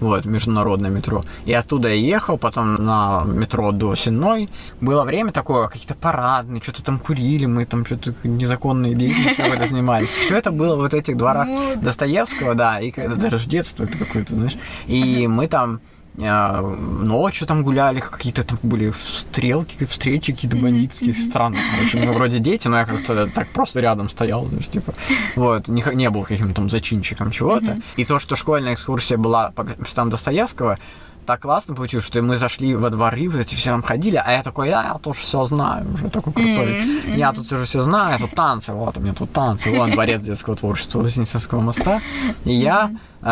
[0.00, 1.24] вот, международное метро.
[1.46, 4.48] И оттуда я ехал, потом на метро до Сенной.
[4.80, 10.08] Было время такое, какие-то парадные, что-то там курили, мы там что-то незаконные деятельностью какой-то занимались.
[10.08, 13.98] Все это было вот этих дворах Ну, Достоевского, да, и когда даже с детства это
[13.98, 14.53] какое-то, знаешь.
[14.86, 15.80] И мы там
[16.16, 21.62] э, ночью там гуляли, какие-то там были стрелки, встречи какие-то бандитские, странные.
[21.76, 24.94] Короче, мы вроде дети, но я как-то так просто рядом стоял, знаешь, типа,
[25.36, 27.78] вот, не, не был каким-то там зачинщиком чего-то.
[27.96, 30.78] И то, что школьная экскурсия была по местам Достоевского,
[31.26, 34.42] так классно получилось, что мы зашли во дворы, вот эти все там ходили, а я
[34.42, 36.82] такой, «А, я тоже все знаю, уже такой крутой.
[36.82, 40.22] Мгм, Я тут уже все знаю, тут танцы, вот у меня тут танцы, вон дворец
[40.22, 42.02] детского творчества Вознесенского моста.
[42.44, 42.90] И я, а,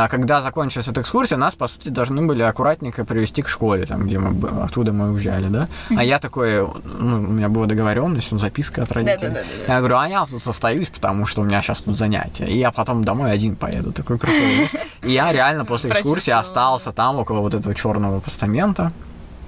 [0.09, 4.18] когда закончилась эта экскурсия, нас, по сути, должны были аккуратненько привести к школе, там, где
[4.18, 5.68] мы, оттуда мы уезжали, да.
[5.95, 9.43] А я такой, ну, у меня была договоренность, ну, записка от родителей.
[9.68, 12.47] Я говорю, а я тут остаюсь, потому что у меня сейчас тут занятия.
[12.47, 14.70] И я потом домой один поеду, такой крутой.
[15.03, 18.93] И я реально после экскурсии остался там, около вот этого черного постамента,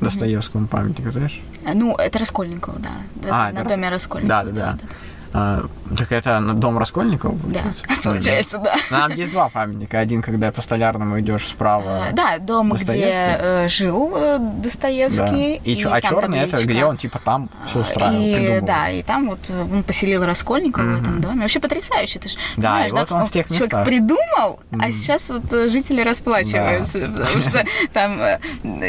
[0.01, 1.41] Достоевскому памятника, знаешь?
[1.73, 2.91] Ну, это Раскольников, да.
[3.31, 4.45] А, Это на это доме Раскольникова.
[4.45, 4.79] Да-да-да.
[5.37, 5.65] А,
[5.99, 7.85] так это дом Раскольникова, Да, получается?
[8.05, 8.77] получается, да.
[8.89, 9.99] Там есть два памятника.
[9.99, 12.05] Один, когда по Столярному идешь справа.
[12.09, 14.53] А, Да, дом, где э, жил э, Да.
[14.63, 15.57] Достоевский.
[15.65, 18.67] И, чё- а черный это где он типа там все устраивал, И, придумывал.
[18.67, 21.41] да, и там вот э, он поселил Раскольникова в этом доме.
[21.43, 22.21] Вообще потрясающе.
[22.21, 23.85] Ты ж, Да, понимаешь, и вот он в тех человек местах.
[23.85, 27.01] придумал, а сейчас вот жители расплачиваются.
[27.11, 28.21] Потому что там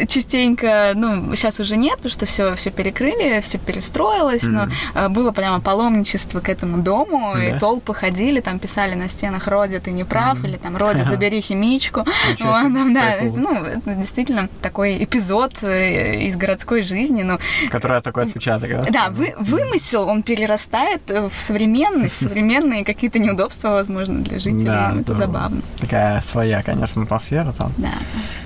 [0.07, 4.67] частенько, ну, сейчас уже нет, потому что все, все перекрыли, все перестроилось, но
[5.09, 7.43] было прямо паломничество к этому дому, Да.
[7.43, 11.41] и толпы ходили, там писали на стенах «Родя, ты не прав», или там «Родя, забери
[11.41, 12.05] химичку».
[12.39, 17.39] Вот, там, да, ну, это действительно такой эпизод э, из городской жизни, ну,
[17.71, 18.91] Которая такой отпечаток.
[18.91, 24.65] да, вы, вымысел, он перерастает э, в современность, в современные какие-то неудобства, возможно, для жителей.
[24.65, 25.61] Да, Ну, это забавно.
[25.79, 27.71] Такая своя, конечно, атмосфера там.
[27.77, 27.91] Да.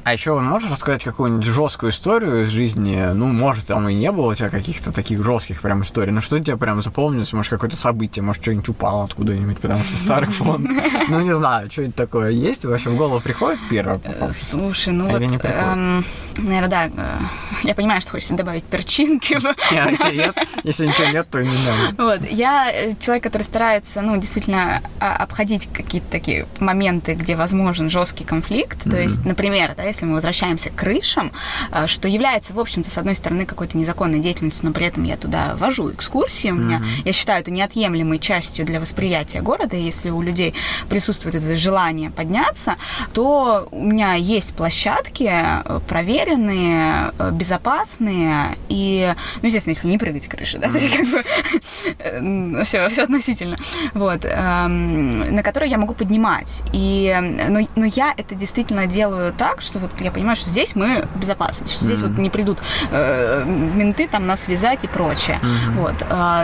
[0.04, 3.12] А еще можешь рассказать какую-нибудь жесткую историю из жизни?
[3.14, 6.12] Ну, может, там и не было у тебя каких-то таких жестких прям историй.
[6.12, 7.34] Но что тебе прям запомнилось?
[7.34, 10.70] Может, какое-то событие, может, что-нибудь упало откуда-нибудь, потому что старый фонд.
[11.10, 12.66] Ну, не знаю, что-нибудь такое есть?
[12.66, 14.00] Вообще в голову приходит первое?
[14.32, 16.06] Слушай, ну не вот, приходит?
[16.38, 17.20] наверное, да, э,
[17.64, 19.36] я понимаю, что хочется добавить перчинки.
[19.36, 20.32] в- Не,
[20.64, 22.04] Если ничего нет, то не надо.
[22.04, 27.90] Вот, я э, человек, который старается, ну, действительно а, обходить какие-то такие моменты, где возможен
[27.90, 28.90] жесткий конфликт.
[28.90, 31.32] То есть, например, да, если мы возвращаемся к крышам,
[31.72, 35.18] э, что является, в общем-то, с одной стороны, какой-то незаконной деятельностью, но при этом я
[35.18, 36.52] туда вожу экскурсии.
[36.52, 39.76] У меня, я считаю, это неотъемлемой частью для восприятия города.
[39.76, 40.54] Если у людей
[40.90, 42.76] присутствует это желание подняться,
[43.14, 50.24] то у меня есть площадки э, проверенные, э, безопасные и, ну, естественно, если не прыгать
[50.24, 53.58] с крыши, да, то есть как бы все, все относительно,
[53.94, 56.64] вот, эм, на которые я могу поднимать.
[56.74, 60.76] И, э, но, но я это действительно делаю так, что вот я понимаю, что здесь
[60.76, 62.10] мы безопасны, что здесь Мгм.
[62.14, 62.60] вот не придут
[62.92, 65.40] э, менты там нас вязать и прочее.
[65.42, 65.78] Мгм.
[65.82, 65.96] Вот.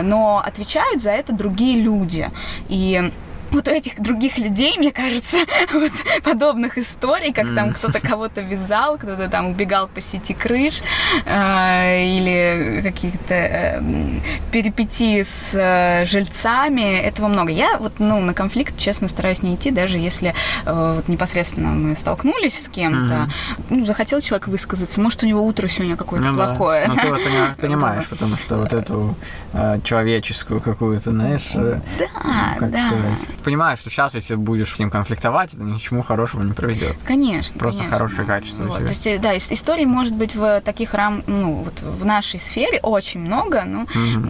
[0.02, 2.28] Но отвечают за это другие люди.
[2.68, 3.12] И
[3.52, 5.36] вот у этих других людей, мне кажется,
[5.72, 5.92] вот
[6.24, 10.82] подобных историй, как там кто-то кого-то вязал, кто-то там убегал по сети крыш,
[11.24, 17.52] э, или каких-то э, м, перипетий с э, жильцами, этого много.
[17.52, 20.34] Я вот, ну, на конфликт, честно, стараюсь не идти, даже если
[20.64, 23.30] э, вот непосредственно мы столкнулись с кем-то,
[23.70, 26.46] ну, захотел человек высказаться, может, у него утро сегодня какое-то Ну да.
[26.46, 26.88] плохое.
[26.88, 29.14] Ну, ты вот понимаешь, потому что вот эту
[29.56, 32.86] э, человеческую какую-то, знаешь, э, Да, как да.
[32.88, 36.52] сказать, понимаешь, что сейчас, если будешь с ним конфликтовать, это ни к чему хорошему не
[36.52, 36.96] приведет.
[37.04, 37.58] Конечно.
[37.58, 37.96] Просто конечно.
[37.98, 38.78] хорошее качество Вот.
[38.78, 42.38] То есть, э, да, ис- историй может быть в таких рам, ну, вот в нашей
[42.40, 44.26] сфере очень много, но Мгм.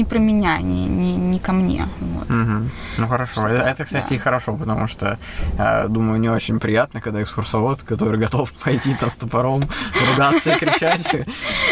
[0.00, 1.86] Не про меня, не, не, не ко мне.
[2.00, 2.30] Вот.
[2.30, 2.70] Мгм.
[2.96, 4.14] Ну хорошо, это, это, кстати, да.
[4.14, 5.18] и хорошо, потому что,
[5.58, 9.62] э, думаю, не очень приятно, когда экскурсовод, который готов пойти там с топором,
[10.10, 11.06] ругаться и кричать.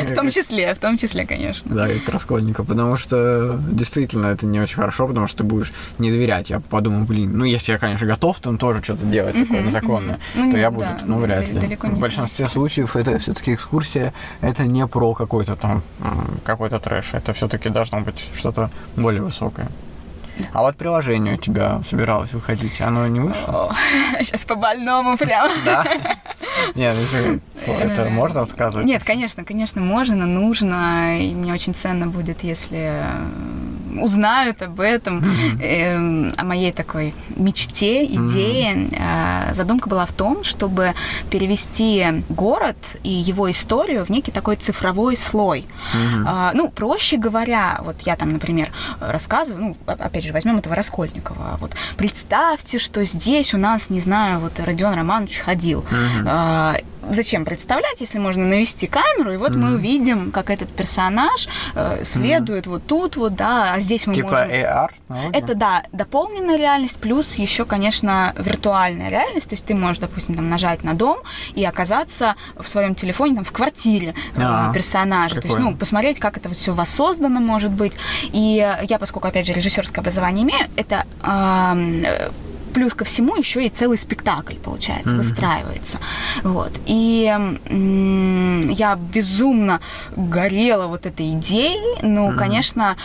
[0.03, 1.75] В том числе, в том числе, конечно.
[1.75, 6.11] Да, как Раскольников, потому что действительно это не очень хорошо, потому что ты будешь не
[6.11, 6.51] доверять.
[6.51, 10.19] Я подумал, блин, ну если я, конечно, готов там тоже что-то делать такое незаконное.
[10.35, 11.77] Ну, то я буду, ну вряд ли.
[11.83, 14.13] В большинстве случаев это все-таки экскурсия,
[14.43, 15.83] это не про какой-то там
[16.45, 19.69] какой-то трэш, это все-таки должно быть что-то более высокое.
[20.53, 23.75] А вот приложение у тебя собиралось выходить, оно не вышло?
[24.21, 25.51] Сейчас по больному прям.
[25.65, 25.85] Да?
[26.77, 26.95] Нет,
[27.65, 28.87] это- это можно рассказывать?
[28.87, 31.19] Нет, конечно, конечно, можно, нужно.
[31.21, 33.03] И мне очень ценно будет, если
[34.01, 35.25] узнают об этом,
[35.61, 38.89] эм, о моей такой мечте, идее.
[38.93, 40.95] Э, Задумка была в том, чтобы
[41.31, 45.67] перевести город и его историю в некий такой цифровой слой.
[46.27, 48.71] А, Ну, проще говоря, вот я там, например,
[49.01, 51.57] рассказываю, ну, опять же, возьмем этого Раскольникова.
[51.61, 55.85] Вот представьте, что здесь у нас, не знаю, вот Родион Романович ходил.
[57.11, 59.75] Зачем представлять, если можно навести камеру, и вот мы Мгм.
[59.75, 64.49] увидим, как этот персонаж э, следует вот тут вот, да, а здесь мы Типа можем...
[64.51, 64.91] AR?
[64.93, 65.39] технология?
[65.39, 69.49] Это, да, дополненная реальность, плюс еще, конечно, виртуальная реальность.
[69.49, 71.19] То есть ты можешь, допустим, там, нажать на дом
[71.55, 75.37] и оказаться в своем телефоне, там, в квартире э, А, персонажа.
[75.37, 75.71] То есть, прикольно.
[75.71, 77.93] ну, посмотреть, как это вот все воссоздано, может быть.
[78.33, 82.31] И э, я, поскольку, опять же, режиссерское образование имею, это э,
[82.75, 85.19] плюс ко всему еще и целый спектакль, получается, Мгм.
[85.19, 85.99] выстраивается.
[86.45, 86.73] Вот.
[86.87, 87.27] И
[87.71, 89.81] м, я безумно
[90.17, 92.39] горела вот этой идеей, но, Мгм.
[92.39, 92.97] конечно,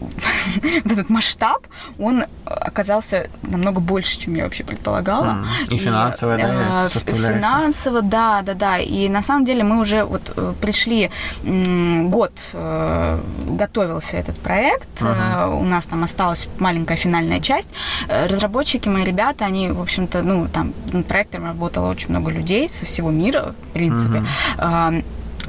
[0.84, 1.66] вот этот масштаб,
[1.98, 5.44] он оказался намного больше, чем я вообще предполагала.
[5.70, 7.34] И финансовая, да, э.
[7.34, 8.78] Финансово, да, да, да.
[8.78, 11.10] И на самом деле мы уже вот э, пришли,
[11.42, 17.68] год э, готовился этот проект, э, у нас там осталась маленькая финальная часть.
[18.08, 22.68] Э, Разработчики, мои ребята, они, в общем-то, ну, там над проектом работало очень много людей
[22.68, 24.24] со всего мира, в принципе.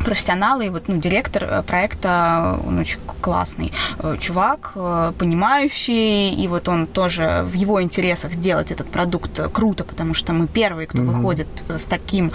[0.05, 6.47] Профессионалы, и вот, ну, директор э, проекта, он очень классный э, чувак, э, понимающий, и
[6.47, 11.01] вот он тоже в его интересах сделать этот продукт круто, потому что мы первые, кто
[11.01, 11.13] Мгм.
[11.15, 12.31] выходит с таким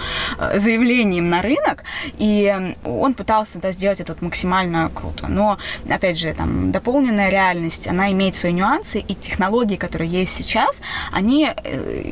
[0.55, 1.83] заявлением на рынок,
[2.17, 5.27] и он пытался да, сделать это вот максимально круто.
[5.27, 5.57] Но,
[5.89, 11.49] опять же, там, дополненная реальность, она имеет свои нюансы, и технологии, которые есть сейчас, они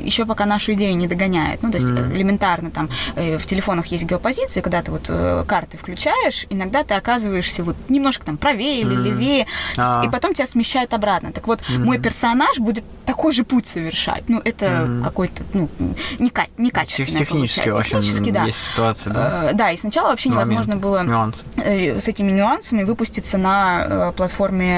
[0.05, 1.61] еще пока нашу идею не догоняют.
[1.63, 2.11] Ну, то есть Мгм.
[2.15, 5.09] элементарно там в телефонах есть геопозиции, когда ты вот
[5.43, 9.03] карты включаешь, иногда ты оказываешься вот немножко там правее или Мгм.
[9.03, 10.03] левее, А.
[10.05, 11.31] и потом тебя смещает обратно.
[11.31, 11.85] Так вот, Мгм.
[11.85, 14.23] мой персонаж будет такой же путь совершать.
[14.29, 15.03] Ну, это Мгм.
[15.03, 15.69] какой-то, ну,
[16.19, 17.83] нека- некачественное Тех- Технически получается.
[17.99, 18.43] Технически, да.
[18.45, 19.49] есть ситуация, да?
[19.49, 24.11] Э, Да, и сначала вообще невозможно Моменты, было э, с этими нюансами выпуститься на э,
[24.15, 24.77] платформе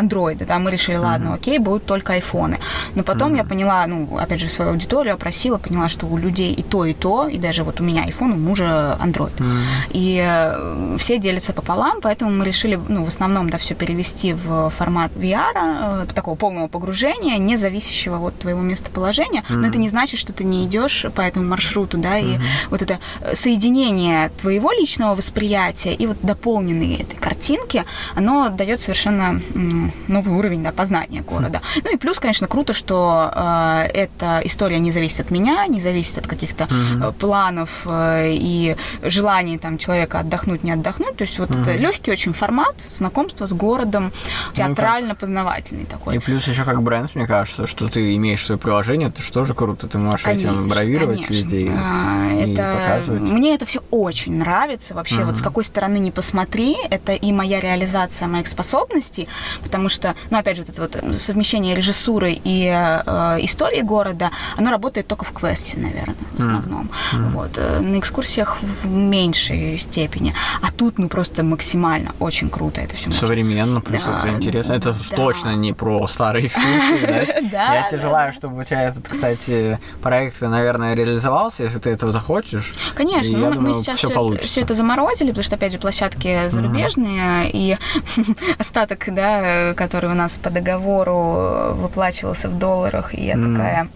[0.00, 0.44] Android.
[0.46, 2.58] Да, мы решили, ладно, окей, будут только айфоны.
[2.94, 3.36] Но потом Мгм.
[3.38, 6.92] я поняла, ну, опять же, свою аудиторию опросила, поняла, что у людей и то, и
[6.94, 9.32] то, и даже вот у меня iPhone, у мужа Android.
[9.40, 9.51] М.
[9.90, 14.70] И э, все делятся пополам, поэтому мы решили, ну, в основном, да, все перевести в
[14.70, 19.44] формат VR, э, такого полного погружения, не зависящего от твоего местоположения.
[19.48, 22.38] Но это не значит, что ты не идешь по этому маршруту, да, и
[22.70, 27.84] вот это э, соединение твоего личного восприятия и вот дополненные этой картинки,
[28.14, 29.40] оно дает совершенно
[30.08, 31.60] новый уровень да, познания города.
[31.84, 36.18] Ну и плюс, конечно, круто, что э, эта история не зависит от меня, не зависит
[36.18, 41.16] от каких-то э, планов э, и желаний там человека отдохнуть, не отдохнуть.
[41.16, 41.80] То есть вот это Мгм.
[41.80, 44.12] легкий очень формат знакомства с городом,
[44.52, 46.16] театрально-познавательный такой.
[46.16, 49.54] И плюс еще как бренд, мне кажется, что ты имеешь свое приложение, это что тоже
[49.54, 49.86] круто.
[49.88, 51.32] Ты можешь этим Конечно, бравировать конечно.
[51.32, 52.78] везде и, А, и это...
[52.78, 53.22] показывать.
[53.22, 54.94] Мне это все очень нравится.
[54.94, 55.26] Вообще, Мгм.
[55.26, 59.28] вот с какой стороны не посмотри, это и моя реализация моих способностей,
[59.62, 64.70] потому что, ну, опять же, вот это вот совмещение режиссуры и э, истории города, оно
[64.70, 66.90] работает только в квесте, наверное, в основном.
[67.12, 67.28] Мгм.
[67.30, 67.50] Вот.
[67.56, 68.86] э, На экскурсиях в
[69.22, 70.34] меньшей степени.
[70.62, 74.72] А тут, ну, просто максимально очень круто это все Современно, плюс Да, это интересно.
[74.72, 75.16] Это да.
[75.16, 77.74] точно не про старые экскурсии, да?
[77.74, 82.72] Я тебе желаю, чтобы у тебя этот, кстати, проект, наверное, реализовался, если ты этого захочешь.
[82.94, 87.76] Конечно, И мы, сейчас все это, заморозили, потому что, опять же, площадки зарубежные, и
[88.58, 93.88] остаток, да, который у нас по договору выплачивался в долларах, и я такая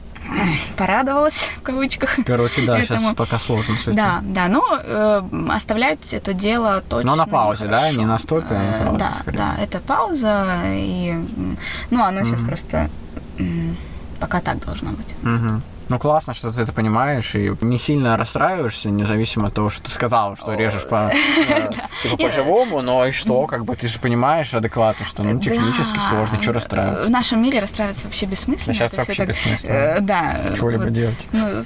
[0.76, 2.16] порадовалась, в кавычках.
[2.26, 3.94] Короче, да, сейчас Этому- пока сложно с этим.
[3.96, 7.10] Да, да, но э, оставлять это дело точно.
[7.10, 7.76] Но на паузе, да?
[7.90, 7.98] нехорошо.
[7.98, 9.36] Не на стопе, а на Э, паузе, Да, скорее.
[9.38, 11.14] да, это пауза, и,
[11.90, 12.46] ну, оно сейчас Мгм.
[12.48, 12.90] просто
[14.20, 15.14] пока так должно быть.
[15.22, 15.62] Мгм.
[15.88, 19.90] Ну, классно, что ты это понимаешь и не сильно расстраиваешься, независимо от того, что ты
[19.90, 21.12] сказал, что режешь по,
[21.48, 21.70] э,
[22.02, 26.40] типа, по-живому, но и что, как бы ты же понимаешь адекватно, что ну, технически сложно,
[26.42, 27.06] что расстраиваться.
[27.06, 28.74] В нашем мире расстраиваться вообще бессмысленно.
[28.74, 29.72] Есть вообще бессмысленно.
[29.72, 30.54] э, Да.
[30.56, 31.16] Чего-либо делать.
[31.32, 31.62] ну,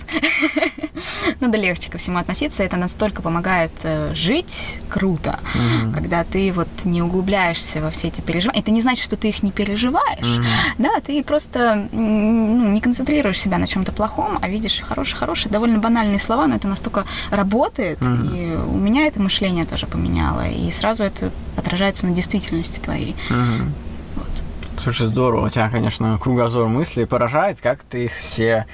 [1.41, 2.62] Надо легче ко всему относиться.
[2.62, 5.39] Это настолько помогает э, жить круто,
[5.95, 8.61] когда ты вот не углубляешься во все эти переживания.
[8.61, 10.41] Это не значит, что ты их не переживаешь.
[10.79, 14.10] Да, ты просто ну, не концентрируешь себя на чем-то плохом,
[14.41, 18.01] а видишь хорошие-хорошие, довольно банальные слова, но это настолько работает.
[18.01, 18.35] Мгм.
[18.35, 20.49] И у меня это мышление тоже поменяло.
[20.49, 23.17] И сразу это отражается на действительности твоей.
[23.29, 23.73] Мгм.
[24.17, 24.83] Вот.
[24.83, 25.47] Слушай, здорово.
[25.47, 28.67] У тебя, конечно, кругозор мыслей поражает, как ты их все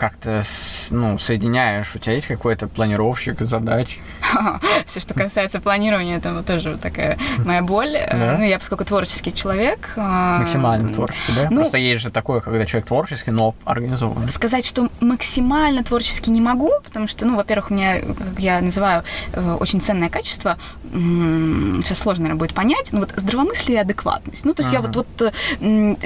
[0.00, 0.42] как-то
[0.90, 1.94] ну, соединяешь.
[1.94, 3.98] У тебя есть какой-то планировщик задач?
[4.86, 7.94] Все, что касается планирования, это вот тоже вот такая моя боль.
[7.96, 8.36] Э, Да?
[8.38, 9.90] Ну, я, поскольку творческий человек...
[9.96, 11.48] э, Максимально творческий, да?
[11.50, 14.30] ну- Просто есть же такое, когда человек творческий, но организованный.
[14.30, 19.04] Сказать, что максимально творчески не могу, потому что, ну, во-первых, у меня, как я называю,
[19.32, 20.56] э, очень ценное качество,
[20.92, 24.44] сейчас сложно, наверное, будет понять, ну, вот здравомыслие и адекватность.
[24.44, 24.90] Ну, то есть я Ага.
[24.94, 25.96] вот, вот м,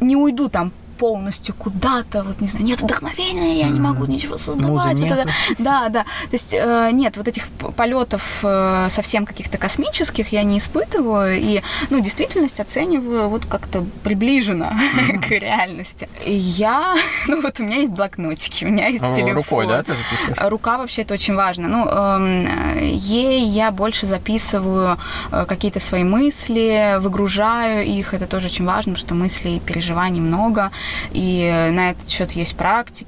[0.00, 0.72] не уйду там
[1.02, 5.00] полностью куда-то, вот не знаю, нет вдохновения, я не могу ничего создавать.
[5.00, 5.28] Вот это-.
[5.58, 6.04] Да, да.
[6.04, 11.60] То есть э, нет, вот этих полетов э, совсем каких-то космических я не испытываю, и,
[11.90, 14.78] ну, действительность оцениваю вот как-то приближенно
[15.28, 16.08] к реальности.
[16.24, 16.94] И я,
[17.26, 19.34] ну, вот у меня есть блокнотики, у меня есть телефон.
[19.34, 20.50] Рукой, да, ты записываешь?
[20.52, 21.66] Рука вообще это очень важно.
[21.66, 24.98] Ну, э, ей я больше записываю
[25.32, 28.14] э, какие-то свои мысли, выгружаю их.
[28.14, 30.70] Это тоже очень важно, потому что мыслей и переживаний много.
[31.12, 33.06] И на этот счет есть практик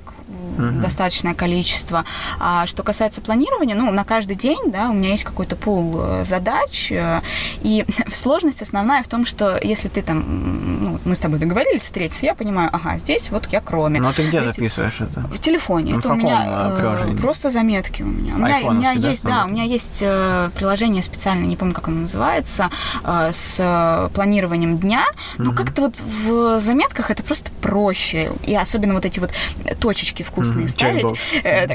[0.57, 0.81] Мгм.
[0.81, 2.05] достаточное количество.
[2.39, 6.25] А что касается планирования, ну, на каждый день, да, у меня есть какой-то пул э,
[6.25, 7.21] задач, э,
[7.63, 10.25] и сложность основная в том, что если ты там,
[10.85, 14.01] ну, мы с тобой договорились встретиться, я понимаю, ага, здесь вот я кроме.
[14.01, 15.21] Но ты где Если- записываешь это?
[15.23, 15.93] в телефоне.
[15.95, 17.17] Ну, это в у меня э, приложении?
[17.17, 18.35] просто заметки у меня.
[18.35, 19.51] У меня, у меня да, есть, да, стандартный?
[19.51, 19.99] у меня есть
[20.55, 22.71] приложение специальное, не помню, как оно называется,
[23.33, 25.05] с планированием дня.
[25.39, 25.57] Ну, Мгм.
[25.57, 28.33] как-то вот в заметках это просто проще.
[28.45, 29.31] И особенно вот эти вот
[29.81, 31.07] точечки вкусные ставить.
[31.45, 31.67] Э,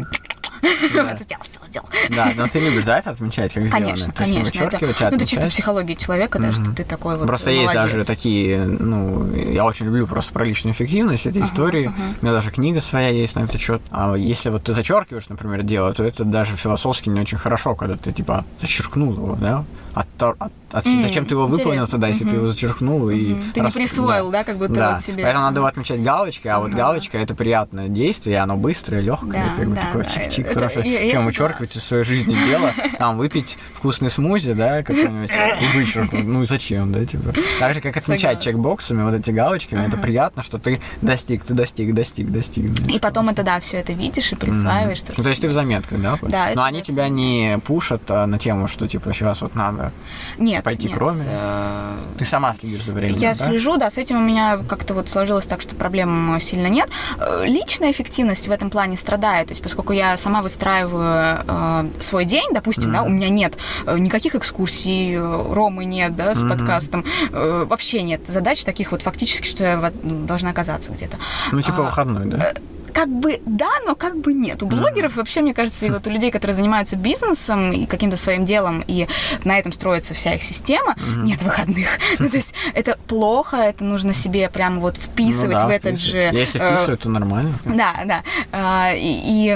[0.61, 1.89] это сделал, сделал, сделал.
[2.09, 3.86] Да, но ты любишь, да, это отмечать, как сделано?
[3.86, 4.63] Конечно, конечно.
[4.63, 8.65] Это, ну, это чисто психология человека, да, что ты такой вот Просто есть даже такие,
[8.65, 11.91] ну, я очень люблю просто про личную эффективность, Ага, истории.
[12.22, 13.82] У меня даже книга своя есть на этот счет.
[13.91, 17.95] А если вот ты зачеркиваешь, например, дело, то это даже философски не очень хорошо, когда
[17.95, 19.63] ты типа зачеркнул его, да?
[19.93, 23.41] Оттор- от- от- М, зачем ты его выполнил тогда, если ты его зачеркнул и.
[23.53, 24.43] Ты не присвоил, да.
[24.43, 25.24] как будто вот себе.
[25.24, 29.55] поэтому надо его отмечать галочкой, а вот галочка это приятное действие, оно быстрое, легкое, Да,
[29.57, 30.10] как бы да, такое да.
[30.10, 31.26] чик-чик, Это- хорошо, я- я чем согласна.
[31.45, 36.91] вычеркивать из своей жизни дело, там выпить вкусный смузи, да, какой-нибудь, и вычеркнуть, ну зачем,
[36.91, 37.34] да, типа.
[37.60, 41.93] Так же, как отмечать чекбоксами, вот эти галочками, это приятно, что ты достиг, ты достиг,
[41.93, 42.68] достиг, достиг.
[42.78, 44.99] знаешь, И потом это, да, все это видишь и присваиваешь.
[45.18, 46.18] Ну, то есть ты в заметках, да?
[46.22, 49.91] Да, Но они я тебя не пушат а, на тему, что типа сейчас вот надо.
[50.38, 51.22] Нет, пойти нет, кроме?
[51.26, 53.36] э, Ты сама следишь за временем, Я да?
[53.36, 56.89] слежу, да, с этим у меня как-то вот сложилось так, что проблем сильно нет.
[57.20, 62.26] Э, Личная эффективность в этом плане страдает, то есть поскольку я сама выстраиваю э, свой
[62.26, 63.12] день, допустим, да, Мгм.
[63.12, 66.50] у меня нет э, никаких экскурсий, э, Ромы нет, да, с Мгм.
[66.50, 71.18] подкастом, э, вообще нет задач таких вот фактически, что я должна оказаться где-то.
[71.52, 72.54] Ну, типа а, выходной, да?
[72.93, 74.63] Как бы да, но как бы нет.
[74.63, 78.45] У блогеров вообще, мне кажется, и вот у людей, которые занимаются бизнесом и каким-то своим
[78.45, 79.07] делом, и
[79.43, 81.23] на этом строится вся их система, Мгм.
[81.25, 81.87] нет выходных.
[82.19, 85.97] Ну, то есть это плохо, это нужно себе прямо вот вписывать Ну да, в этот
[85.97, 86.31] вписывать.
[86.31, 86.37] же...
[86.37, 87.53] Если э, вписывают, то нормально.
[87.65, 88.23] да, да.
[88.51, 89.53] А, И, и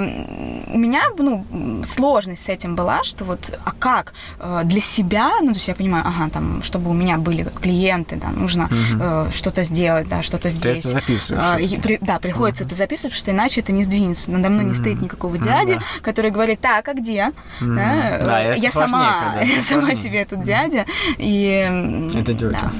[0.74, 1.46] у меня, ну,
[1.84, 5.76] сложность с этим была, что вот, а как э, для себя, ну, то есть я
[5.76, 9.00] понимаю, ага, там, чтобы у меня были клиенты, да, нужно Мгм.
[9.02, 10.80] э, что-то сделать, да, что-то Ты здесь.
[10.80, 11.72] это записываешь.
[11.72, 14.30] И при- да, приходится это записывать, что иначе это не сдвинется.
[14.32, 14.80] Надо мной не Мгм.
[14.80, 15.82] стоит никакого Ну дяди, да.
[16.02, 17.32] который говорит, так, а где?
[17.62, 17.76] Мгм.
[17.78, 20.86] Да, Да, э, я сама, я сама себе этот дядя.
[21.18, 22.60] И, Это дётя.
[22.62, 22.72] да.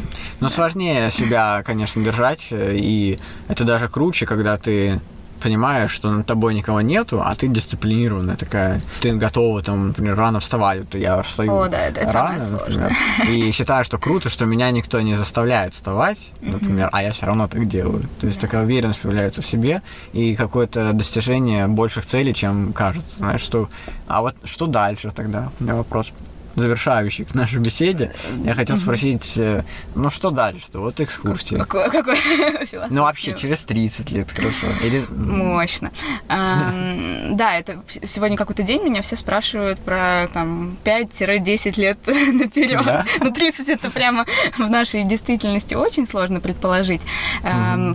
[0.42, 5.00] Но сложнее себя, конечно, держать, э, и это даже круче, когда ты
[5.44, 8.82] понимаешь, что над тобой никого нету, а ты дисциплинированная такая.
[9.02, 10.80] Ты готова, там, например, рано вставать.
[10.80, 12.92] Вот я встаю О, да, это рано, например,
[13.28, 17.48] и считаю, что круто, что меня никто не заставляет вставать, например, а я все равно
[17.48, 18.04] так делаю.
[18.22, 19.82] То есть такая уверенность появляется в себе
[20.14, 23.18] и какое-то достижение больших целей, чем кажется.
[23.18, 23.70] Знаешь, что...
[24.08, 25.50] А вот что дальше тогда?
[25.60, 26.14] У меня вопрос.
[26.56, 28.14] Завершающий к нашей беседе.
[28.44, 29.64] Я хотел спросить, э,
[29.96, 30.66] ну что дальше?
[30.74, 31.60] Вот экскурсия.
[31.60, 32.18] Какой, какой
[32.90, 34.68] Ну вообще через 30 лет, хорошо.
[34.84, 35.06] Или...
[35.10, 35.92] Мощно.
[37.34, 42.84] Да, это сегодня какой-то день меня все спрашивают про там 5-10 лет наперед.
[42.86, 43.06] Да?
[43.20, 44.26] Ну 30 это прямо
[44.58, 47.02] в нашей действительности очень сложно предположить.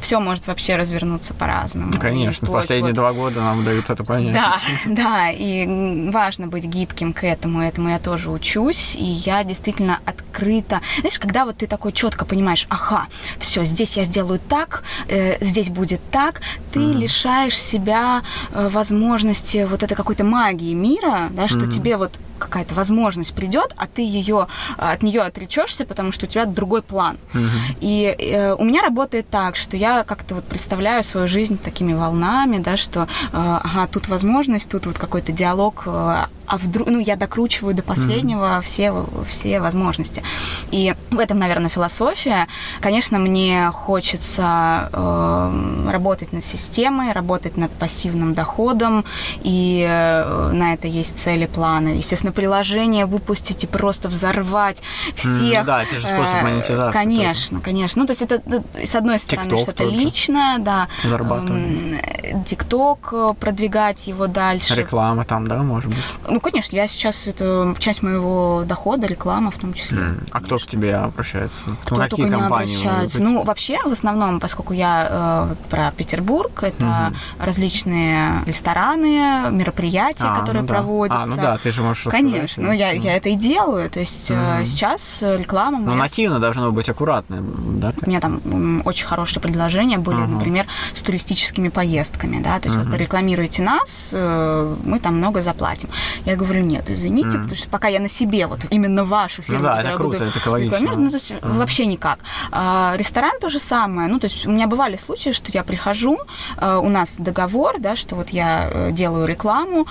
[0.02, 1.92] Все может вообще развернуться по-разному.
[1.92, 4.32] Ну, конечно, последние два года нам дают это понять.
[4.32, 10.00] Да, да, и важно быть гибким к этому, этому я тоже учусь, и я действительно
[10.06, 10.80] открыта.
[11.00, 13.06] Знаешь, когда вот ты такой четко понимаешь, ага,
[13.38, 16.40] все, здесь я сделаю так, э, здесь будет так,
[16.72, 18.22] ты лишаешь себя
[18.52, 21.70] э, возможности вот этой какой-то магии мира, да, что Мгм.
[21.70, 26.44] тебе вот какая-то возможность придет, а ты ее от нее отречешься, потому что у тебя
[26.44, 27.18] другой план.
[27.32, 27.50] Мгм.
[27.80, 32.58] И э, у меня работает так, что я как-то вот представляю свою жизнь такими волнами,
[32.58, 37.16] да, что, э, ага, тут возможность, тут вот какой-то диалог, э, а вдруг, ну, я
[37.16, 40.22] докручиваю до последнего все, все возможности.
[40.70, 42.48] И в этом, наверное, философия.
[42.80, 49.04] Конечно, мне хочется э, работать над системой, работать над пассивным доходом,
[49.42, 51.88] и э, на это есть цели, планы.
[51.88, 54.82] Естественно, приложение выпустить и просто взорвать
[55.14, 55.60] всех.
[55.60, 58.00] ну да, это же способ Э, монетизации Конечно, конечно.
[58.02, 59.96] Ну, то есть это, ну, с одной стороны, TikTok что-то тоже.
[59.96, 60.88] личное, да.
[61.04, 62.42] Зарабатывание.
[62.46, 64.74] ТикТок, э, продвигать его дальше.
[64.74, 65.98] Реклама там, да, может быть?
[66.28, 69.98] Ну, конечно, я сейчас, это часть моего дохода, реклама в том числе.
[69.98, 70.26] М.
[70.30, 71.58] А кто к тебе обращается?
[71.84, 73.22] Кто ну, только не обращается.
[73.22, 77.16] Ну, вообще, в основном, поскольку я э, про Петербург, это Мгм.
[77.38, 80.74] различные рестораны, мероприятия, А, которые ну да.
[80.74, 81.22] проводятся.
[81.22, 82.04] А, ну да, ты же можешь.
[82.22, 83.88] Конечно, ну я, я это и делаю.
[83.90, 84.64] То есть Мгм.
[84.66, 87.92] сейчас э, реклама Ну, нативно должно быть аккуратно, да?
[88.04, 90.26] У меня там очень хорошие предложения были, Ага.
[90.32, 92.90] например, с туристическими поездками, да, то есть Мгм.
[92.90, 95.88] вот рекламируете нас, э, мы там много заплатим.
[96.24, 97.42] Я говорю, нет, извините, Мгм.
[97.42, 100.24] потому что пока я на себе вот именно вашу фирму, Ну да, это круто, буду
[100.30, 100.78] это экологично.
[100.96, 101.58] ну, то есть Мгм.
[101.58, 102.18] вообще никак.
[102.50, 106.18] А, ресторан то же самое, ну, то есть у меня бывали случаи, что я прихожу,
[106.60, 109.86] у нас договор, да, что вот я делаю рекламу,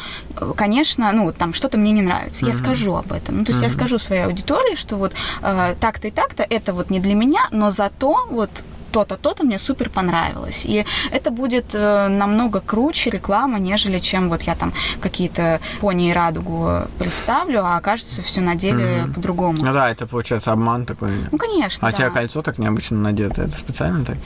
[0.55, 2.53] конечно, ну, там что-то мне не нравится, я Мгм.
[2.57, 3.77] скажу об этом, ну, то есть я Мгм.
[3.77, 7.69] скажу своей аудитории, что вот э, так-то и так-то, это вот не для меня, но
[7.69, 8.49] зато вот
[8.91, 10.63] то-то, то-то мне супер понравилось.
[10.65, 16.13] И это будет э, намного круче реклама, нежели чем вот я там какие-то пони и
[16.13, 19.13] радугу представлю, а окажется все на деле Мгм.
[19.13, 19.57] по-другому.
[19.61, 21.11] Ну да, это получается обман такой.
[21.31, 21.97] Ну, конечно, А у да.
[21.97, 24.17] тебя кольцо так необычно надето, это специально так?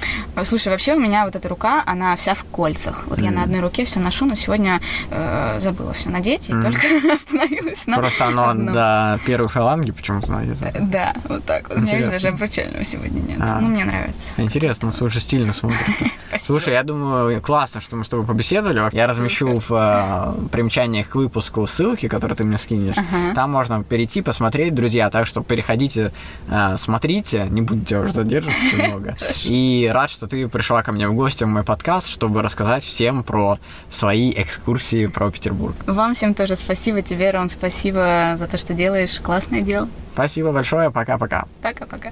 [0.45, 3.03] Слушай, вообще у меня вот эта рука, она вся в кольцах.
[3.07, 3.36] Вот я Мгм.
[3.36, 6.64] на одной руке все ношу, но сегодня э, забыла все надеть и Мгм.
[6.64, 8.74] только остановилась на Просто оно одном.
[8.74, 10.72] до первой фаланги почему-то надето.
[10.80, 11.78] Да, вот так вот.
[11.78, 12.12] У меня, Интересно.
[12.12, 13.38] даже обручального сегодня нет.
[13.41, 13.59] А.
[13.59, 14.32] Ну, мне нравится.
[14.38, 14.51] Интересно,
[14.82, 16.05] ну, слушай, стильно смотрится.
[16.45, 18.89] Слушай, я думаю, классно, что мы с тобой побеседовали.
[18.93, 22.95] Я размещу в э, примечаниях к выпуску ссылки, которые ты мне скинешь.
[22.97, 23.34] Ага.
[23.36, 25.09] Там можно перейти, посмотреть, друзья.
[25.09, 26.14] Так что переходите,
[26.49, 27.47] э, смотрите.
[27.49, 29.18] Не буду тебя уже задерживать очень много.
[29.43, 33.24] И рад, что ты пришла ко мне в гости в мой подкаст, чтобы рассказать всем
[33.24, 33.59] про
[33.89, 35.76] свои экскурсии про Петербург.
[35.86, 37.01] Вам всем тоже спасибо.
[37.01, 39.20] Тебе, Ром, спасибо за то, что делаешь.
[39.22, 39.89] Классное дело.
[40.14, 41.45] Спасибо большое, пока-пока.
[41.62, 42.12] Пока-пока.